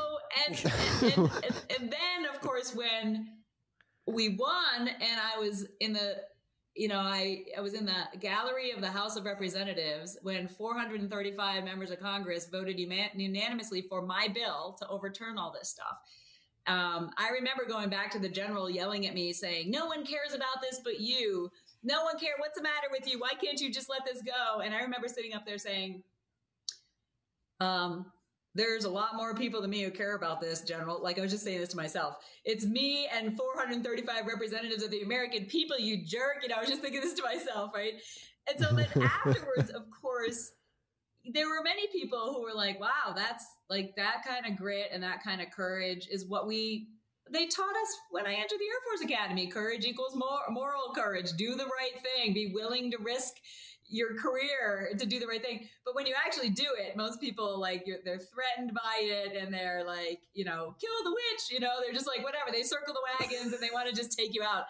[0.46, 3.28] and, and, and, and then, of course, when
[4.06, 6.16] we won, and I was in the
[6.78, 11.64] you know, I, I was in the gallery of the House of Representatives when 435
[11.64, 15.96] members of Congress voted unanimously for my bill to overturn all this stuff.
[16.66, 20.34] Um, I remember going back to the general yelling at me saying, no one cares
[20.34, 21.50] about this but you.
[21.82, 22.34] No one cares.
[22.38, 23.20] What's the matter with you?
[23.20, 24.60] Why can't you just let this go?
[24.60, 26.02] And I remember sitting up there saying,
[27.60, 28.06] um,
[28.56, 31.00] there's a lot more people than me who care about this, General.
[31.02, 32.16] Like I was just saying this to myself.
[32.44, 36.38] It's me and 435 representatives of the American people, you jerk.
[36.42, 37.92] You know, I was just thinking this to myself, right?
[38.48, 40.52] And so then afterwards, of course,
[41.32, 45.02] there were many people who were like, wow, that's like that kind of grit and
[45.02, 46.88] that kind of courage is what we
[47.30, 49.48] they taught us when I entered the Air Force Academy.
[49.48, 51.32] Courage equals more, moral courage.
[51.32, 52.32] Do the right thing.
[52.32, 53.34] Be willing to risk
[53.88, 55.68] your career to do the right thing.
[55.84, 59.84] But when you actually do it, most people like they're threatened by it and they're
[59.84, 61.50] like, you know, kill the witch.
[61.50, 62.50] You know, they're just like whatever.
[62.52, 64.64] They circle the wagons and they want to just take you out.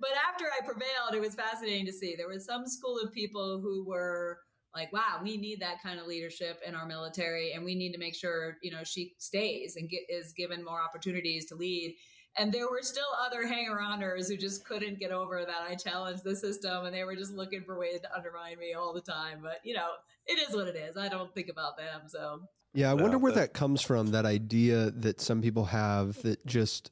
[0.00, 2.16] But after I prevailed, it was fascinating to see.
[2.16, 4.38] There was some school of people who were
[4.74, 7.98] like, wow, we need that kind of leadership in our military, and we need to
[7.98, 11.96] make sure you know she stays and get, is given more opportunities to lead.
[12.38, 16.34] And there were still other hanger-oners who just couldn't get over that I challenged the
[16.34, 19.40] system, and they were just looking for ways to undermine me all the time.
[19.42, 19.90] But you know,
[20.26, 20.96] it is what it is.
[20.96, 22.02] I don't think about them.
[22.06, 22.40] So
[22.74, 24.08] yeah, I wonder where that comes from.
[24.08, 26.90] That idea that some people have that just,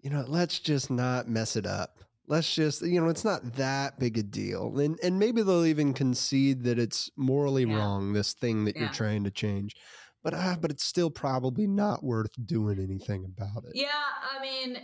[0.00, 3.98] you know, let's just not mess it up let's just you know it's not that
[3.98, 7.76] big a deal and and maybe they'll even concede that it's morally Yeah.
[7.76, 8.82] wrong this thing that Yeah.
[8.82, 9.74] you're trying to change
[10.22, 13.88] but ah but it's still probably not worth doing anything about it Yeah,
[14.36, 14.78] I mean,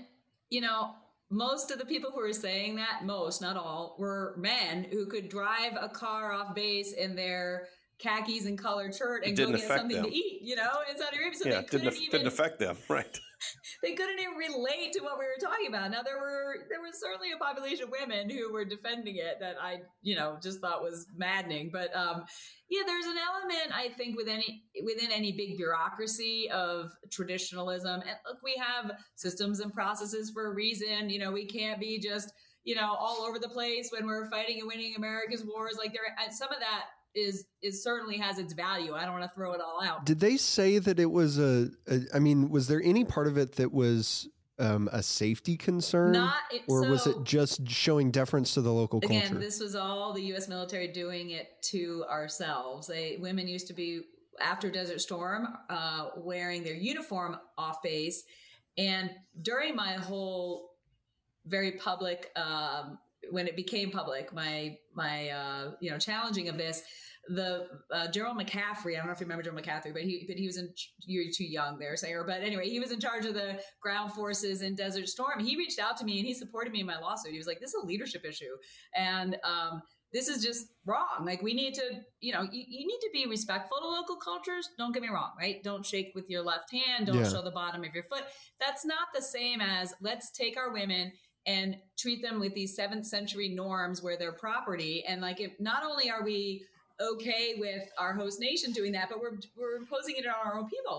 [0.50, 0.94] you know,
[1.30, 5.28] most of the people who were saying that, most, not all, were men who could
[5.28, 7.68] drive a car off base in their
[8.00, 10.06] khakis and colored shirt and go didn't get something them.
[10.10, 11.38] to eat, you know, in Saudi Arabia.
[11.38, 13.20] So yeah, they didn't couldn't aff- even didn't affect them, right?
[13.82, 15.90] they couldn't even relate to what we were talking about.
[15.90, 19.56] Now there were there was certainly a population of women who were defending it that
[19.60, 21.70] I you know just thought was maddening.
[21.72, 22.24] But um,
[22.68, 28.00] yeah, there's an element I think with any within any big bureaucracy of traditionalism.
[28.00, 31.10] And look, we have systems and processes for a reason.
[31.10, 32.32] You know, we can't be just
[32.64, 35.76] you know all over the place when we're fighting and winning America's wars.
[35.78, 36.84] Like there, some of that
[37.14, 38.94] is is certainly has its value.
[38.94, 40.06] I don't want to throw it all out.
[40.06, 43.36] did they say that it was a, a i mean was there any part of
[43.36, 46.34] it that was um, a safety concern Not
[46.68, 50.22] or was it just showing deference to the local Again, culture this was all the
[50.24, 50.48] U.S.
[50.48, 52.86] military doing it to ourselves.
[52.86, 54.02] They women used to be
[54.38, 58.24] after Desert Storm uh, wearing their uniform off base,
[58.76, 60.72] and during my whole
[61.46, 62.98] very public um,
[63.30, 66.82] when it became public, my my uh, you know challenging of this.
[67.28, 70.36] The uh, General McCaffrey, I don't know if you remember General McCaffrey, but he but
[70.36, 70.72] he was in
[71.04, 72.24] you're too young there, Sarah.
[72.26, 75.38] But anyway, he was in charge of the ground forces in Desert Storm.
[75.44, 77.32] He reached out to me and he supported me in my lawsuit.
[77.32, 78.56] He was like, "This is a leadership issue,"
[78.96, 81.24] and um, this is just wrong.
[81.24, 81.82] Like we need to,
[82.20, 84.68] you know, you, you need to be respectful to local cultures.
[84.78, 85.62] Don't get me wrong, right?
[85.62, 87.06] Don't shake with your left hand.
[87.06, 87.28] Don't Yeah.
[87.30, 88.24] show the bottom of your foot.
[88.58, 91.12] That's not the same as let's take our women
[91.50, 91.68] and
[92.02, 94.94] treat them with these seventh century norms where they're property.
[95.08, 96.64] And like, if not only are we
[97.12, 100.68] okay with our host nation doing that, but we're we're imposing it on our own
[100.68, 100.98] people.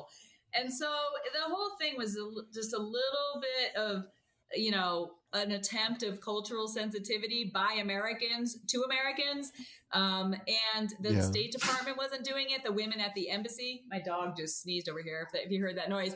[0.60, 0.90] And so
[1.38, 2.12] the whole thing was
[2.54, 4.06] just a little bit of,
[4.54, 9.52] you know, an attempt of cultural sensitivity by Americans to Americans.
[9.94, 10.36] Um,
[10.78, 11.22] and the Yeah.
[11.32, 12.64] State Department wasn't doing it.
[12.64, 15.26] The women at the embassy, my dog just sneezed over here.
[15.26, 16.16] If, that, if you heard that noise,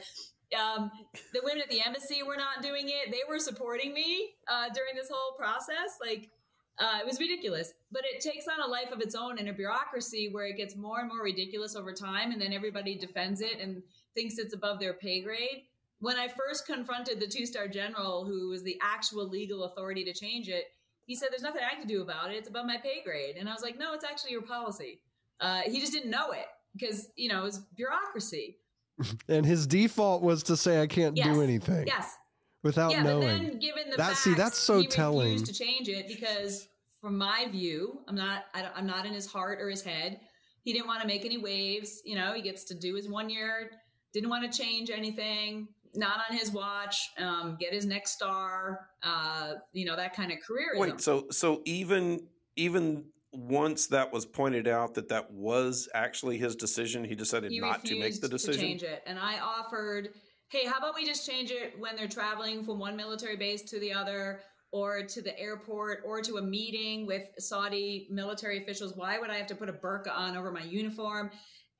[0.53, 0.91] um,
[1.33, 3.11] the women at the embassy were not doing it.
[3.11, 5.97] They were supporting me uh, during this whole process.
[6.01, 6.29] Like,
[6.77, 7.73] uh, it was ridiculous.
[7.91, 10.75] But it takes on a life of its own in a bureaucracy where it gets
[10.75, 13.81] more and more ridiculous over time, and then everybody defends it and
[14.13, 15.63] thinks it's above their pay grade.
[15.99, 20.13] When I first confronted the two star general, who was the actual legal authority to
[20.13, 20.65] change it,
[21.05, 22.37] he said, There's nothing I can do about it.
[22.37, 23.37] It's above my pay grade.
[23.37, 24.99] And I was like, No, it's actually your policy.
[25.39, 28.57] Uh, he just didn't know it because, you know, it was bureaucracy.
[29.29, 31.27] and his default was to say i can't Yes.
[31.35, 32.15] do anything Yes.
[32.63, 35.31] without yeah, knowing but then given the That- facts, see, that's so he telling.
[35.33, 36.67] refused to change it because,
[37.01, 38.45] from my view, I'm not.
[38.55, 40.19] I don't, I'm not in his heart or his head.
[40.63, 42.01] He didn't want to make any waves.
[42.03, 43.69] You know, he gets to do his one year.
[44.11, 45.67] Didn't want to change anything.
[45.93, 46.97] Not on his watch.
[47.19, 48.87] Um, get his next star.
[49.03, 50.69] Uh, you know that kind of career.
[50.77, 53.05] Wait, so so even even
[53.37, 57.85] once that was pointed out that that was actually his decision, he decided he not
[57.85, 58.61] to make the decision.
[58.61, 59.03] change it.
[59.05, 60.09] And I offered,
[60.49, 63.79] hey, how about we just change it when they're traveling from one military base to
[63.79, 68.93] the other, or to the airport, or to a meeting with Saudi military officials?
[68.95, 71.31] Why would I have to put a burqa on over my uniform?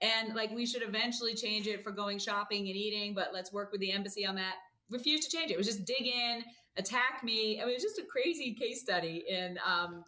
[0.02, 3.72] And like, we should eventually change it for going shopping and eating, but let's work
[3.72, 4.56] with the embassy on that.
[4.90, 5.56] Refused to change it.
[5.56, 6.44] It was just dig in,
[6.78, 7.60] attack me.
[7.60, 10.04] I mean, it was just a crazy case study in um,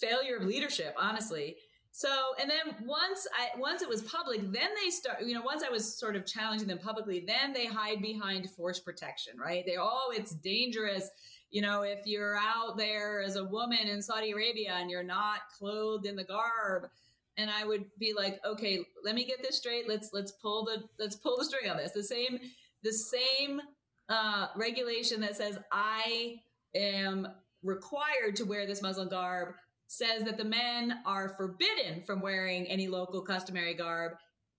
[0.00, 1.56] failure of leadership, honestly.
[1.92, 5.22] So, and then once I once it was public, then they start.
[5.22, 8.78] You know, once I was sort of challenging them publicly, then they hide behind force
[8.78, 9.64] protection, right?
[9.64, 11.08] They oh, it's dangerous.
[11.50, 15.48] You know, if you're out there as a woman in Saudi Arabia and you're not
[15.56, 16.90] clothed in the garb,
[17.38, 19.88] and I would be like, okay, let me get this straight.
[19.88, 21.92] Let's let's pull the let's pull the string on this.
[21.92, 22.38] The same
[22.82, 23.60] the same
[24.08, 26.40] uh, regulation that says I
[26.74, 27.26] am
[27.62, 29.54] required to wear this Muslim garb
[29.88, 34.12] says that the men are forbidden from wearing any local customary garb.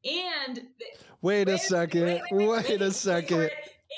[0.06, 0.62] And
[1.22, 3.50] wait a second wait, a second.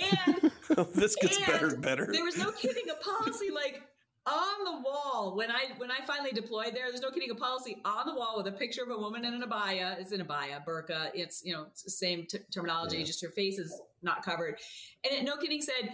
[0.02, 0.52] And
[0.96, 2.10] this gets And better and better.
[2.12, 3.82] there was no kidding a policy like
[4.26, 6.86] on the wall when I when I finally deployed there.
[6.90, 9.34] There's no kidding a policy on the wall with a picture of a woman in
[9.34, 10.00] an abaya.
[10.00, 11.10] It's an abaya, burqa.
[11.14, 13.04] It's you know it's the same t- terminology, Yeah.
[13.06, 14.58] just her face is not covered.
[15.04, 15.92] And it, no kidding said.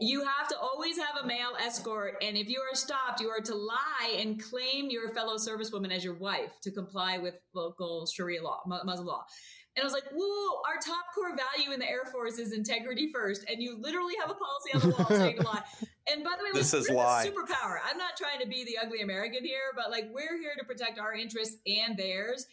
[0.00, 3.40] You have to always have a male escort, and if you are stopped, you are
[3.40, 8.42] to lie and claim your fellow servicewoman as your wife to comply with local Sharia
[8.42, 9.24] law, Muslim law.
[9.76, 13.10] And I was like, whoa, our top core value in the Air Force is integrity
[13.12, 13.44] first.
[13.48, 15.62] And you literally have a policy on the wall saying to lie.
[16.10, 17.26] And by the way, This is we're lie.
[17.28, 17.76] superpower.
[17.84, 20.98] I'm not trying to be the ugly American here, but like we're here to protect
[20.98, 22.46] our interests and theirs.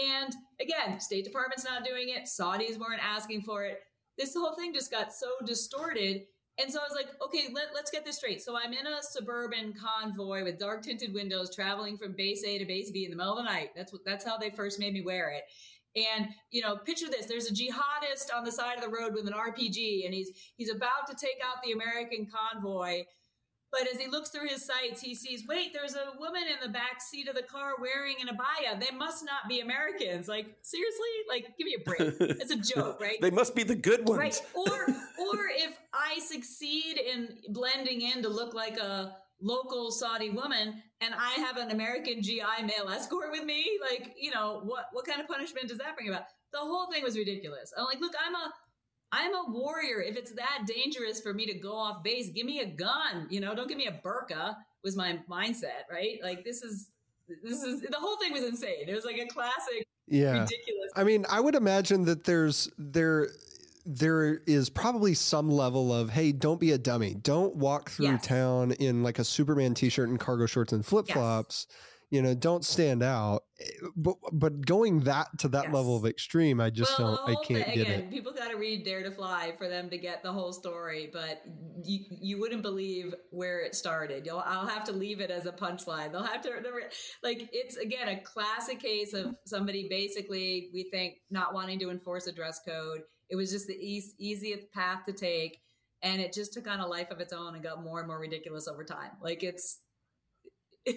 [0.00, 2.24] And again, State Department's not doing it.
[2.26, 3.80] Saudis weren't asking for it.
[4.16, 6.22] This whole thing just got so distorted.
[6.60, 8.42] And so I was like, okay, let, us get this straight.
[8.42, 12.64] So I'm in a suburban convoy with dark tinted windows traveling from base A to
[12.64, 13.70] base B in the middle of the night.
[13.76, 15.44] That's what, that's how they first made me wear it.
[15.96, 19.26] And you know, picture this: there's a jihadist on the side of the road with
[19.26, 23.04] an RPG, and he's he's about to take out the American convoy.
[23.70, 26.72] But as he looks through his sights, he sees, wait, there's a woman in the
[26.72, 28.80] back seat of the car wearing an abaya.
[28.80, 30.26] They must not be Americans.
[30.26, 31.08] Like, seriously?
[31.28, 32.14] Like, give me a break.
[32.40, 33.20] It's a joke, right?
[33.20, 34.18] they must be the good ones.
[34.18, 34.42] Right.
[34.54, 34.86] Or
[35.18, 41.14] or if I succeed in blending in to look like a local Saudi woman and
[41.14, 45.20] I have an American GI male escort with me, like, you know, what what kind
[45.20, 46.24] of punishment does that bring about?
[46.52, 47.72] The whole thing was ridiculous.
[47.76, 48.52] I'm like, look, I'm a
[49.12, 50.02] I'm a warrior.
[50.02, 53.26] If it's that dangerous for me to go off base, give me a gun.
[53.30, 54.56] You know, don't give me a burqa.
[54.84, 56.18] Was my mindset right?
[56.22, 56.90] Like this is
[57.42, 58.88] this is the whole thing was insane.
[58.88, 59.86] It was like a classic.
[60.06, 60.92] Yeah, ridiculous.
[60.96, 63.28] I mean, I would imagine that there's there
[63.84, 68.26] there is probably some level of hey don't be a dummy don't walk through yes.
[68.26, 71.76] town in like a superman t-shirt and cargo shorts and flip-flops yes.
[72.10, 73.64] You know don't stand out eh,
[73.96, 75.74] but but going that to that yes.
[75.74, 78.50] level of extreme i just well, don't i can't thing, get again, it people got
[78.50, 81.42] to read dare to fly for them to get the whole story but
[81.84, 85.52] you, you wouldn't believe where it started You'll, i'll have to leave it as a
[85.52, 86.50] punchline they'll have to
[87.22, 92.26] like it's again a classic case of somebody basically we think not wanting to enforce
[92.26, 95.60] a dress code it was just the easy, easiest path to take.
[96.02, 98.20] And it just took on a life of its own and got more and more
[98.20, 99.10] ridiculous over time.
[99.22, 99.80] Like it's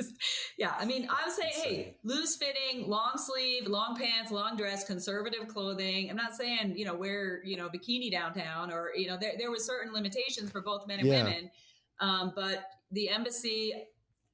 [0.00, 0.14] just,
[0.58, 0.74] yeah.
[0.78, 5.48] I mean, I would say, hey, loose fitting, long sleeve, long pants, long dress, conservative
[5.48, 6.10] clothing.
[6.10, 9.50] I'm not saying, you know, wear, you know, bikini downtown or, you know, there, there
[9.50, 11.24] was certain limitations for both men and yeah.
[11.24, 11.50] women.
[12.00, 13.72] Um, but the embassy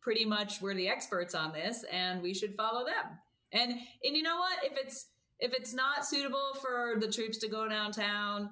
[0.00, 3.18] pretty much were the experts on this and we should follow them.
[3.52, 4.58] And, and you know what?
[4.64, 5.06] If it's,
[5.40, 8.50] if it's not suitable for the troops to go downtown,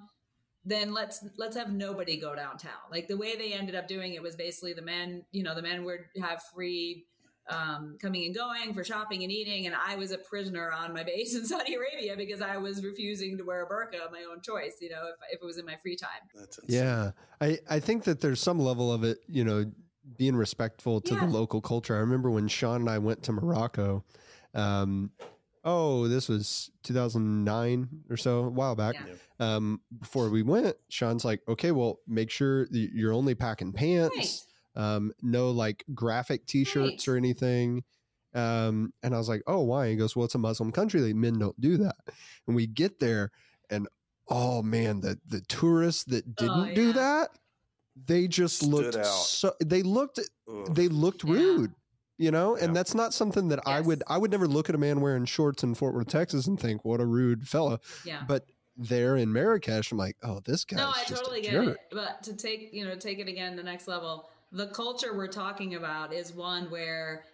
[0.64, 2.72] then let's let's have nobody go downtown.
[2.90, 5.62] Like the way they ended up doing it was basically the men, you know, the
[5.62, 7.06] men would have free
[7.50, 11.04] um, coming and going for shopping and eating, and I was a prisoner on my
[11.04, 14.40] base in Saudi Arabia because I was refusing to wear a burqa of my own
[14.40, 14.76] choice.
[14.80, 16.10] You know, if if it was in my free time.
[16.34, 17.10] That's yeah.
[17.40, 19.18] I I think that there's some level of it.
[19.28, 19.70] You know,
[20.16, 21.20] being respectful to yeah.
[21.20, 21.94] the local culture.
[21.94, 24.04] I remember when Sean and I went to Morocco.
[24.54, 25.10] Um,
[25.64, 28.94] oh, this was 2009 or so, a while back.
[28.94, 29.56] Yeah.
[29.56, 34.46] Um, before we went, Sean's like, okay, well, make sure you're only packing pants,
[34.76, 34.82] right.
[34.82, 37.14] um, no like graphic T-shirts right.
[37.14, 37.82] or anything.
[38.34, 39.90] Um, and I was like, oh, why?
[39.90, 41.00] He goes, well, it's a Muslim country.
[41.00, 41.96] Like men don't do that.
[42.46, 43.30] And we get there,
[43.70, 43.88] and
[44.28, 46.74] oh man, the the tourists that oh, didn't oh, yeah.
[46.74, 47.28] do that,
[48.06, 49.04] they just Stood looked out.
[49.04, 49.52] so.
[49.64, 50.18] They looked.
[50.48, 50.74] Ugh.
[50.74, 51.74] They looked rude
[52.18, 53.76] you know and that's not something that yes.
[53.76, 56.46] i would i would never look at a man wearing shorts in fort worth texas
[56.46, 58.46] and think what a rude fella yeah but
[58.76, 61.68] there in marrakesh i'm like oh this guy no i totally get jerk.
[61.68, 65.26] it but to take you know take it again the next level the culture we're
[65.26, 67.24] talking about is one where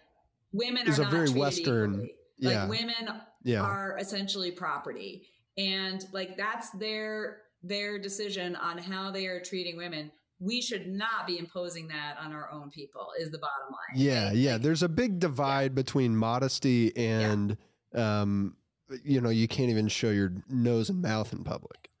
[0.51, 2.13] women is are a very western equally.
[2.37, 3.61] yeah like women yeah.
[3.61, 5.27] are essentially property
[5.57, 10.11] and like that's their their decision on how they are treating women
[10.41, 14.27] we should not be imposing that on our own people is the bottom line yeah
[14.27, 14.35] right?
[14.35, 15.75] yeah like, there's a big divide yeah.
[15.75, 17.57] between modesty and
[17.93, 18.21] yeah.
[18.21, 18.55] um
[19.03, 21.91] you know you can't even show your nose and mouth in public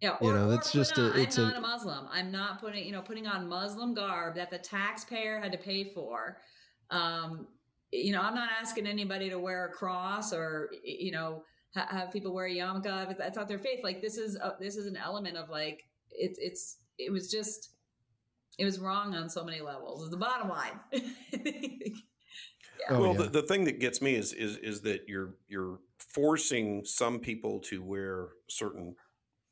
[0.00, 2.06] yeah, or, you know, it's just a, it's I'm not a, a Muslim.
[2.12, 5.92] I'm not putting, you know, putting on Muslim garb that the taxpayer had to pay
[5.92, 6.38] for.
[6.90, 7.48] Um,
[7.90, 11.42] you know, I'm not asking anybody to wear a cross or, you know,
[11.74, 13.80] ha- have people wear a yarmulke if that's not their faith.
[13.82, 17.70] Like this is a, this is an element of like it's it's it was just
[18.58, 20.02] it was wrong on so many levels.
[20.02, 20.80] Is the bottom line.
[20.92, 21.00] yeah.
[22.90, 23.22] oh, well, yeah.
[23.22, 27.60] the, the thing that gets me is is is that you're you're forcing some people
[27.60, 28.96] to wear certain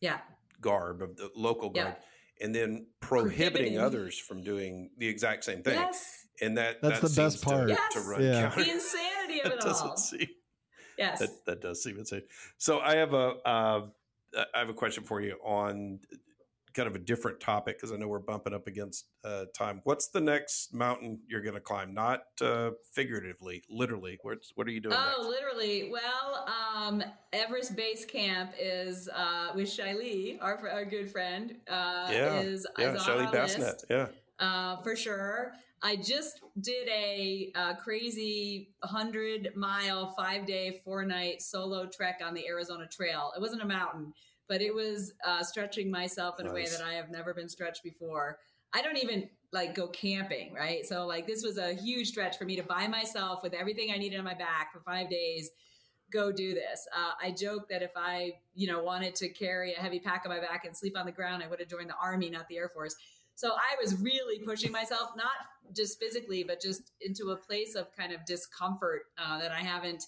[0.01, 0.19] yeah
[0.61, 2.45] garb of the local garb, yeah.
[2.45, 5.75] and then prohibiting, others from doing the exact same thing.
[5.75, 6.27] Yes.
[6.43, 7.69] And that that's that the best part.
[7.69, 7.95] To, yes.
[7.95, 8.49] to run yeah.
[8.49, 9.97] The insanity of it all.
[9.97, 10.27] Seem,
[10.99, 11.21] yes.
[11.21, 12.23] That, that does seem insane.
[12.59, 13.87] So I have a uh,
[14.55, 16.01] I have a question for you on
[16.77, 19.81] kind of a different topic because I know we're bumping up against uh, time.
[19.85, 21.95] What's the next mountain you're going to climb?
[21.95, 24.19] Not uh, figuratively, literally.
[24.23, 24.95] What's, what are you doing?
[24.97, 25.29] Oh, next?
[25.29, 25.91] literally.
[25.91, 27.03] Well, um,
[27.33, 31.57] Everest Base Camp is uh, with Shailee, our, our good friend.
[31.69, 33.83] Uh, yeah, is, yeah, is Shailee Basnet.
[33.89, 34.09] Yeah,
[34.39, 35.53] uh, for sure.
[35.83, 42.35] I just did a, a crazy 100 mile, five day, four night solo trek on
[42.35, 43.33] the Arizona Trail.
[43.37, 44.13] It wasn't a mountain
[44.49, 46.53] but it was uh, stretching myself in nice.
[46.53, 48.39] a way that I have never been stretched before.
[48.73, 50.85] I don't even like go camping, right?
[50.85, 53.97] So like this was a huge stretch for me to buy myself with everything I
[53.97, 55.51] needed on my back for five days.
[56.13, 56.87] go do this.
[56.97, 60.31] Uh, I joke that if I, you know, wanted to carry a heavy pack on
[60.31, 62.59] my back and sleep on the ground, I would have joined the army, not the
[62.59, 62.95] Air Force.
[63.35, 65.33] So I was really pushing myself, not
[65.75, 70.05] just physically, but just into a place of kind of discomfort uh, that I haven't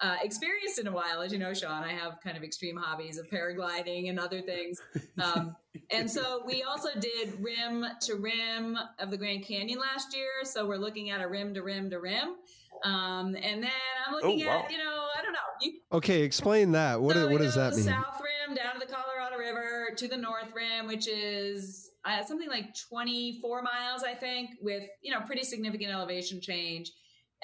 [0.00, 1.20] uh, experienced in a while.
[1.20, 4.80] As you know, Sean, I have kind of extreme hobbies of paragliding and other things.
[5.20, 5.56] Um,
[5.90, 10.28] and so we also did rim to rim of the Grand Canyon last year.
[10.44, 12.36] So we're looking at a rim to rim to rim.
[12.84, 13.70] Um, and then
[14.06, 14.62] I'm looking oh, wow.
[14.64, 15.38] at, you know, I don't know.
[15.60, 17.00] You, okay, explain that.
[17.00, 17.84] What, so what does that mean?
[17.84, 22.48] South rim down to the Colorado River to the North rim, which is uh, something
[22.48, 26.92] like 24 miles, I think, with, you know, pretty significant elevation change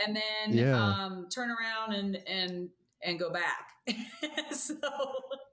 [0.04, 0.76] and then yeah.
[0.76, 2.68] um, turn around and and
[3.02, 3.70] and go back.
[4.52, 4.74] so,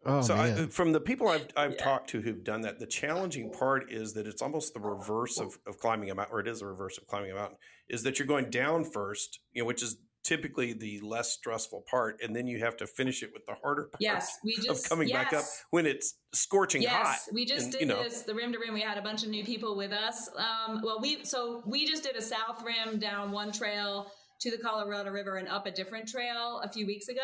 [0.06, 1.84] oh, so I, from the people I've I've yeah.
[1.84, 5.58] talked to who've done that, the challenging part is that it's almost the reverse of,
[5.68, 7.58] of climbing a mountain, or it is the reverse of climbing a mountain,
[7.90, 12.20] is that you're going down first, you know, which is typically the less stressful part,
[12.22, 14.00] and then you have to finish it with the harder part.
[14.00, 15.18] Yes, we just of coming yes.
[15.18, 17.06] back up when it's scorching yes, hot.
[17.06, 18.04] Yes, we just and, did you know.
[18.04, 18.74] this the rim to rim.
[18.74, 20.30] We had a bunch of new people with us.
[20.38, 24.12] Um, well, we so we just did a south rim down one trail
[24.42, 27.22] to the Colorado River and up a different trail a few weeks ago,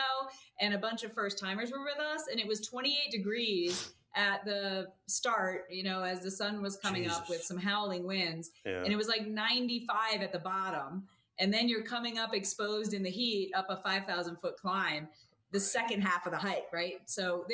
[0.61, 4.45] and a bunch of first timers were with us, and it was 28 degrees at
[4.45, 7.17] the start, you know, as the sun was coming Jesus.
[7.17, 8.83] up with some howling winds, yeah.
[8.83, 11.03] and it was like 95 at the bottom.
[11.39, 15.07] And then you're coming up exposed in the heat up a 5,000 foot climb,
[15.51, 16.95] the second half of the hike, right?
[17.05, 17.45] So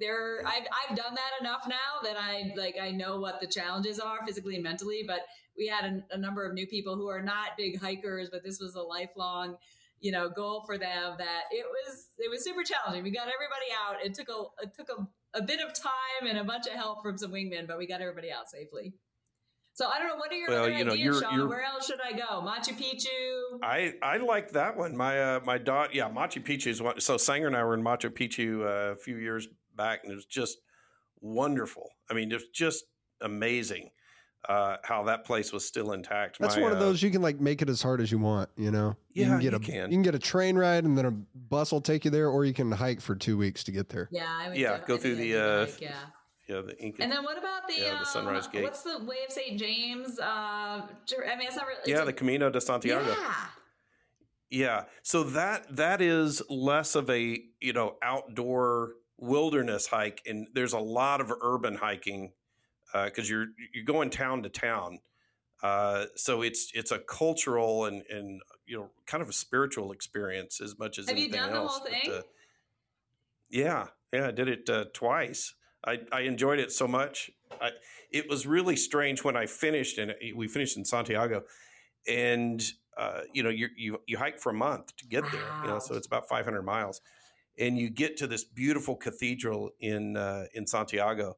[0.00, 4.00] there, I've, I've done that enough now that I like, I know what the challenges
[4.00, 5.20] are physically and mentally, but
[5.56, 8.60] we had a, a number of new people who are not big hikers, but this
[8.60, 9.56] was a lifelong
[10.00, 13.70] you know goal for them that it was it was super challenging we got everybody
[13.86, 16.72] out it took a it took a, a bit of time and a bunch of
[16.72, 18.92] help from some wingmen but we got everybody out safely
[19.74, 20.16] so I don't know.
[20.16, 21.34] What are your well, other you know, ideas, you're, Sean?
[21.34, 22.42] You're, Where else should I go?
[22.42, 23.58] Machu Picchu.
[23.62, 24.94] I I like that one.
[24.94, 27.00] My uh, my daughter, yeah, Machu Picchu is one.
[27.00, 30.14] So Sanger and I were in Machu Picchu uh, a few years back, and it
[30.14, 30.58] was just
[31.20, 31.88] wonderful.
[32.10, 32.84] I mean, it's just
[33.22, 33.88] amazing
[34.48, 36.38] uh, how that place was still intact.
[36.38, 38.18] That's My, one of uh, those you can like make it as hard as you
[38.18, 38.50] want.
[38.56, 39.90] You know, yeah, you can get you a can.
[39.90, 42.44] you can get a train ride and then a bus will take you there, or
[42.44, 44.08] you can hike for two weeks to get there.
[44.10, 45.92] Yeah, I would yeah, go through the uh, hike, yeah.
[46.48, 47.02] Yeah, the Inca.
[47.02, 48.64] And then what about the, yeah, the Sunrise um, Gate?
[48.64, 49.58] What's the Way of St.
[49.58, 50.18] James?
[50.18, 50.86] Uh, I
[51.38, 51.80] mean, it's not really.
[51.80, 53.06] It's yeah, the Camino de Santiago.
[53.08, 53.34] Yeah.
[54.50, 54.82] Yeah.
[55.02, 60.78] So that that is less of a you know outdoor wilderness hike, and there's a
[60.78, 62.32] lot of urban hiking
[62.92, 64.98] because uh, you're you're going town to town.
[65.62, 70.60] Uh, so it's it's a cultural and and you know kind of a spiritual experience
[70.60, 71.78] as much as Have anything you done else.
[71.78, 72.02] The whole thing?
[72.06, 72.22] But, uh,
[73.50, 75.54] yeah, yeah, I did it uh, twice.
[75.84, 77.30] I, I enjoyed it so much.
[77.60, 77.70] I,
[78.10, 81.44] it was really strange when I finished, and we finished in Santiago,
[82.08, 82.62] and
[82.96, 85.30] uh, you know you you you hike for a month to get wow.
[85.32, 85.62] there.
[85.62, 87.00] You know, so it's about 500 miles,
[87.58, 91.36] and you get to this beautiful cathedral in uh, in Santiago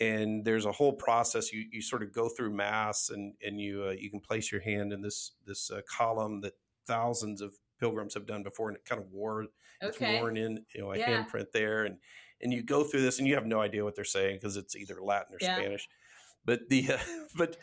[0.00, 1.52] and there's a whole process.
[1.52, 4.60] You you sort of go through mass, and and you uh, you can place your
[4.60, 6.54] hand in this this uh, column that
[6.86, 9.48] thousands of pilgrims have done before, and it kind of wore okay.
[9.82, 11.24] it's worn in you know a yeah.
[11.24, 11.98] handprint there, and
[12.40, 14.76] and you go through this, and you have no idea what they're saying because it's
[14.76, 15.56] either Latin or yeah.
[15.56, 15.88] Spanish.
[16.44, 16.98] But the uh,
[17.36, 17.56] but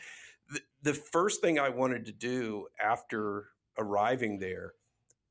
[0.50, 4.74] the, the first thing I wanted to do after arriving there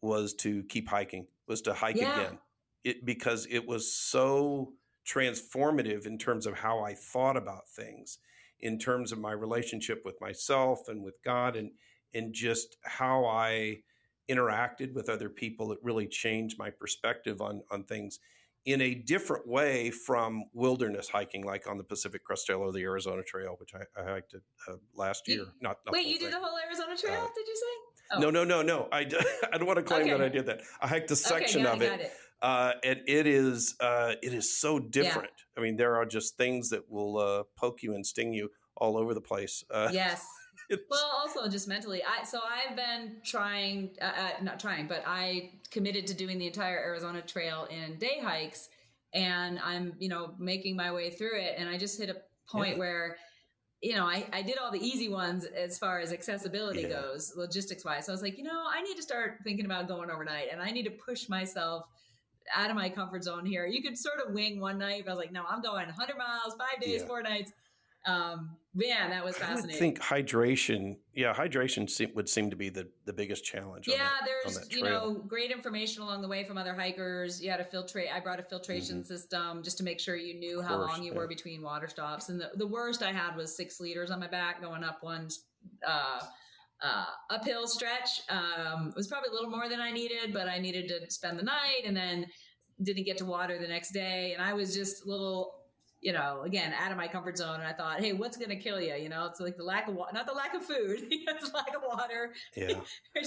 [0.01, 2.20] was to keep hiking, was to hike yeah.
[2.20, 2.38] again,
[2.84, 4.74] it because it was so
[5.08, 8.20] transformative in terms of how I thought about things,
[8.60, 11.72] in terms of my relationship with myself and with God, and
[12.14, 13.80] and just how I
[14.30, 15.72] interacted with other people.
[15.72, 18.20] It really changed my perspective on on things
[18.66, 22.82] in a different way from wilderness hiking, like on the Pacific Crest Trail or the
[22.82, 25.45] Arizona Trail, which I, I hiked uh, last year.
[25.62, 27.22] not, not wait, you did the whole Arizona Trail?
[27.22, 27.95] Uh, did you say?
[28.14, 28.20] Oh.
[28.20, 28.88] No, no, no, no.
[28.91, 28.99] I,
[29.53, 30.12] I don't want to claim okay.
[30.12, 30.62] that I did that.
[30.82, 32.14] I hiked a section okay, of it, it.
[32.45, 35.31] Uh, and it is uh, it is so different.
[35.35, 35.61] Yeah.
[35.61, 38.97] I mean, there are just things that will uh, poke you and sting you all
[38.97, 39.63] over the place.
[39.71, 40.23] Uh, yes.
[40.91, 42.03] well, also just mentally.
[42.03, 46.45] I so I've been trying, uh, uh, not trying, but I committed to doing the
[46.45, 48.69] entire Arizona Trail in day hikes,
[49.15, 52.17] and I'm you know making my way through it, and I just hit a
[52.47, 52.79] point yeah.
[52.79, 53.17] where
[53.81, 56.89] you know, I, I did all the easy ones as far as accessibility yeah.
[56.89, 58.05] goes, logistics wise.
[58.05, 60.59] So I was like, you know, I need to start thinking about going overnight and
[60.59, 61.85] I need to push myself
[62.53, 63.65] out of my comfort zone here.
[63.65, 65.03] You could sort of wing one night.
[65.05, 67.07] But I was like, no, I'm going 100 miles, five days, yeah.
[67.07, 67.51] four nights.
[68.05, 69.75] Um, man, that was fascinating.
[69.75, 73.87] I think hydration, yeah, hydration seem, would seem to be the, the biggest challenge.
[73.87, 77.41] Yeah, that, there's you know great information along the way from other hikers.
[77.41, 78.13] You had a filtrate.
[78.13, 79.07] I brought a filtration mm-hmm.
[79.07, 81.17] system just to make sure you knew of how long you yeah.
[81.17, 82.29] were between water stops.
[82.29, 85.29] And the, the worst I had was six liters on my back going up one
[85.85, 86.19] uh,
[86.82, 88.21] uh, uphill stretch.
[88.30, 91.39] Um, it was probably a little more than I needed, but I needed to spend
[91.39, 92.28] the night and then
[92.84, 94.34] didn't get to water the next day.
[94.34, 95.61] And I was just a little,
[96.01, 97.55] you know, again, out of my comfort zone.
[97.55, 98.95] And I thought, hey, what's going to kill you?
[98.95, 101.76] You know, it's like the lack of water, not the lack of food, it's lack
[101.76, 102.34] of water.
[102.55, 102.80] Yeah.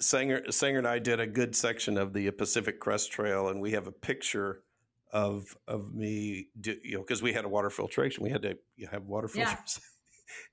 [0.00, 3.72] Sanger, Sanger and I did a good section of the Pacific Crest Trail, and we
[3.72, 4.62] have a picture
[5.12, 8.22] of of me, do, you know, because we had a water filtration.
[8.22, 8.56] We had to
[8.90, 9.80] have water filters.
[9.80, 9.84] Yeah.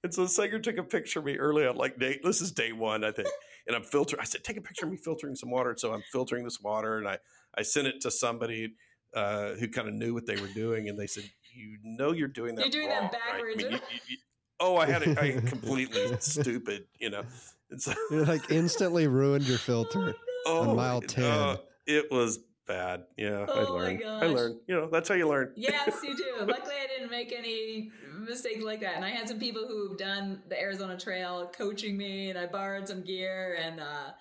[0.03, 2.71] And so Sanger took a picture of me early on, like day, this is day
[2.71, 3.27] one, I think.
[3.67, 4.21] And I'm filtering.
[4.21, 5.71] I said, take a picture of me filtering some water.
[5.71, 7.17] And So I'm filtering this water, and I
[7.57, 8.73] I sent it to somebody
[9.15, 11.23] uh, who kind of knew what they were doing, and they said,
[11.53, 12.65] "You know, you're doing that.
[12.65, 13.67] You're doing wrong, that backwards." Right?
[13.67, 14.17] I mean, you, you,
[14.59, 17.23] oh, I had it I completely stupid, you know.
[17.71, 20.13] And so, You're like instantly ruined your filter
[20.45, 21.23] oh, on mile ten.
[21.23, 21.57] Uh,
[21.87, 23.03] it was bad.
[23.17, 24.03] Yeah, oh I learned.
[24.05, 24.59] I learned.
[24.67, 25.51] You know, that's how you learn.
[25.55, 26.45] Yes, you do.
[26.45, 27.91] Luckily, I didn't make any
[28.27, 28.95] mistakes like that.
[28.95, 32.87] And I had some people who've done the Arizona Trail coaching me, and I borrowed
[32.87, 33.57] some gear.
[33.61, 34.11] And uh,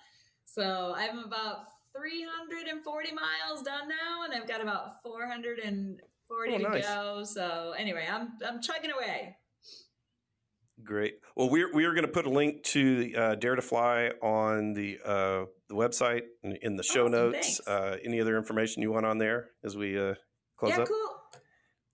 [0.45, 1.65] so I'm about
[1.95, 7.23] 340 miles done now, and I've got about 440 oh, to go.
[7.23, 9.37] So anyway, I'm I'm chugging away.
[10.85, 11.15] Great.
[11.35, 14.73] Well, we're we are going to put a link to uh, Dare to Fly on
[14.73, 17.59] the uh, the website in, in the show awesome, notes.
[17.65, 20.13] Uh, any other information you want on there as we uh,
[20.57, 20.87] close yeah, up?
[20.87, 21.09] cool.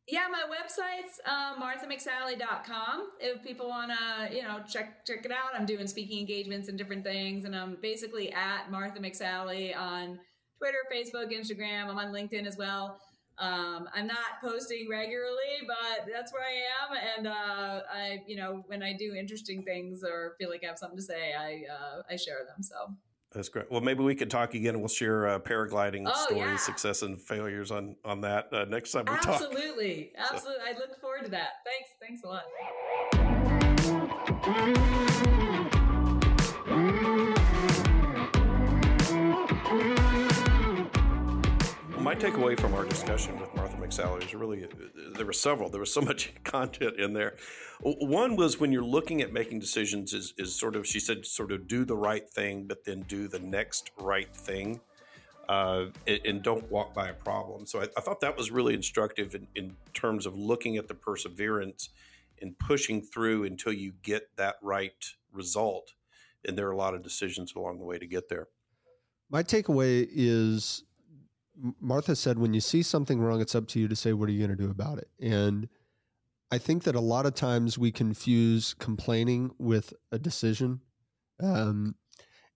[0.07, 3.07] Yeah, my website's uh, marthamcsally.com.
[3.21, 6.77] If people want to, you know, check check it out, I'm doing speaking engagements and
[6.77, 10.19] different things, and I'm basically at Martha McSally on
[10.57, 11.87] Twitter, Facebook, Instagram.
[11.87, 12.99] I'm on LinkedIn as well.
[13.41, 17.17] Um, I'm not posting regularly, but that's where I am.
[17.17, 20.77] And uh, I, you know, when I do interesting things or feel like I have
[20.77, 22.61] something to say, I uh, I share them.
[22.61, 22.75] So
[23.31, 23.71] that's great.
[23.71, 24.75] Well, maybe we could talk again.
[24.75, 26.57] And we'll share uh, paragliding oh, stories, yeah.
[26.57, 30.11] success and failures on on that uh, next time we Absolutely.
[30.15, 30.21] talk.
[30.29, 30.63] Absolutely, absolutely.
[30.63, 31.63] I look forward to that.
[31.65, 32.27] Thanks, thanks a
[35.27, 35.37] lot.
[42.01, 44.65] My takeaway from our discussion with Martha McSally is really
[45.15, 45.69] there were several.
[45.69, 47.35] There was so much content in there.
[47.79, 51.51] One was when you're looking at making decisions, is, is sort of she said sort
[51.51, 54.81] of do the right thing, but then do the next right thing,
[55.47, 57.67] uh, and, and, don't walk by a problem.
[57.67, 60.95] So I, I thought that was really instructive in, in terms of looking at the
[60.95, 61.89] perseverance
[62.41, 65.93] and pushing through until you get that right result.
[66.43, 68.47] And there are a lot of decisions along the way to get there.
[69.29, 70.83] My takeaway is
[71.79, 74.31] Martha said, when you see something wrong, it's up to you to say, what are
[74.31, 75.09] you going to do about it?
[75.19, 75.67] And
[76.51, 80.81] I think that a lot of times we confuse complaining with a decision.
[81.41, 81.95] Um,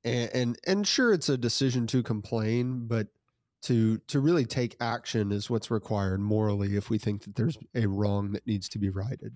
[0.03, 3.07] and, and, and sure, it's a decision to complain, but
[3.63, 7.87] to to really take action is what's required morally if we think that there's a
[7.87, 9.33] wrong that needs to be righted.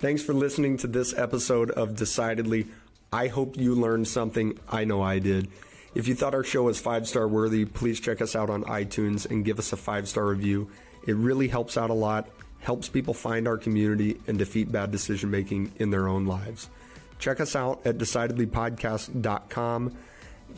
[0.00, 2.66] Thanks for listening to this episode of Decidedly.
[3.10, 4.58] I hope you learned something.
[4.68, 5.48] I know I did.
[5.96, 9.30] If you thought our show was five star worthy, please check us out on iTunes
[9.30, 10.70] and give us a five star review.
[11.06, 12.28] It really helps out a lot,
[12.58, 16.68] helps people find our community and defeat bad decision making in their own lives.
[17.18, 19.96] Check us out at decidedlypodcast.com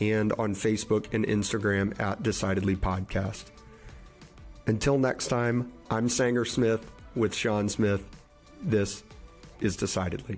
[0.01, 3.45] and on Facebook and Instagram at Decidedly Podcast.
[4.67, 8.03] Until next time, I'm Sanger Smith with Sean Smith.
[8.61, 9.03] This
[9.61, 10.37] is Decidedly.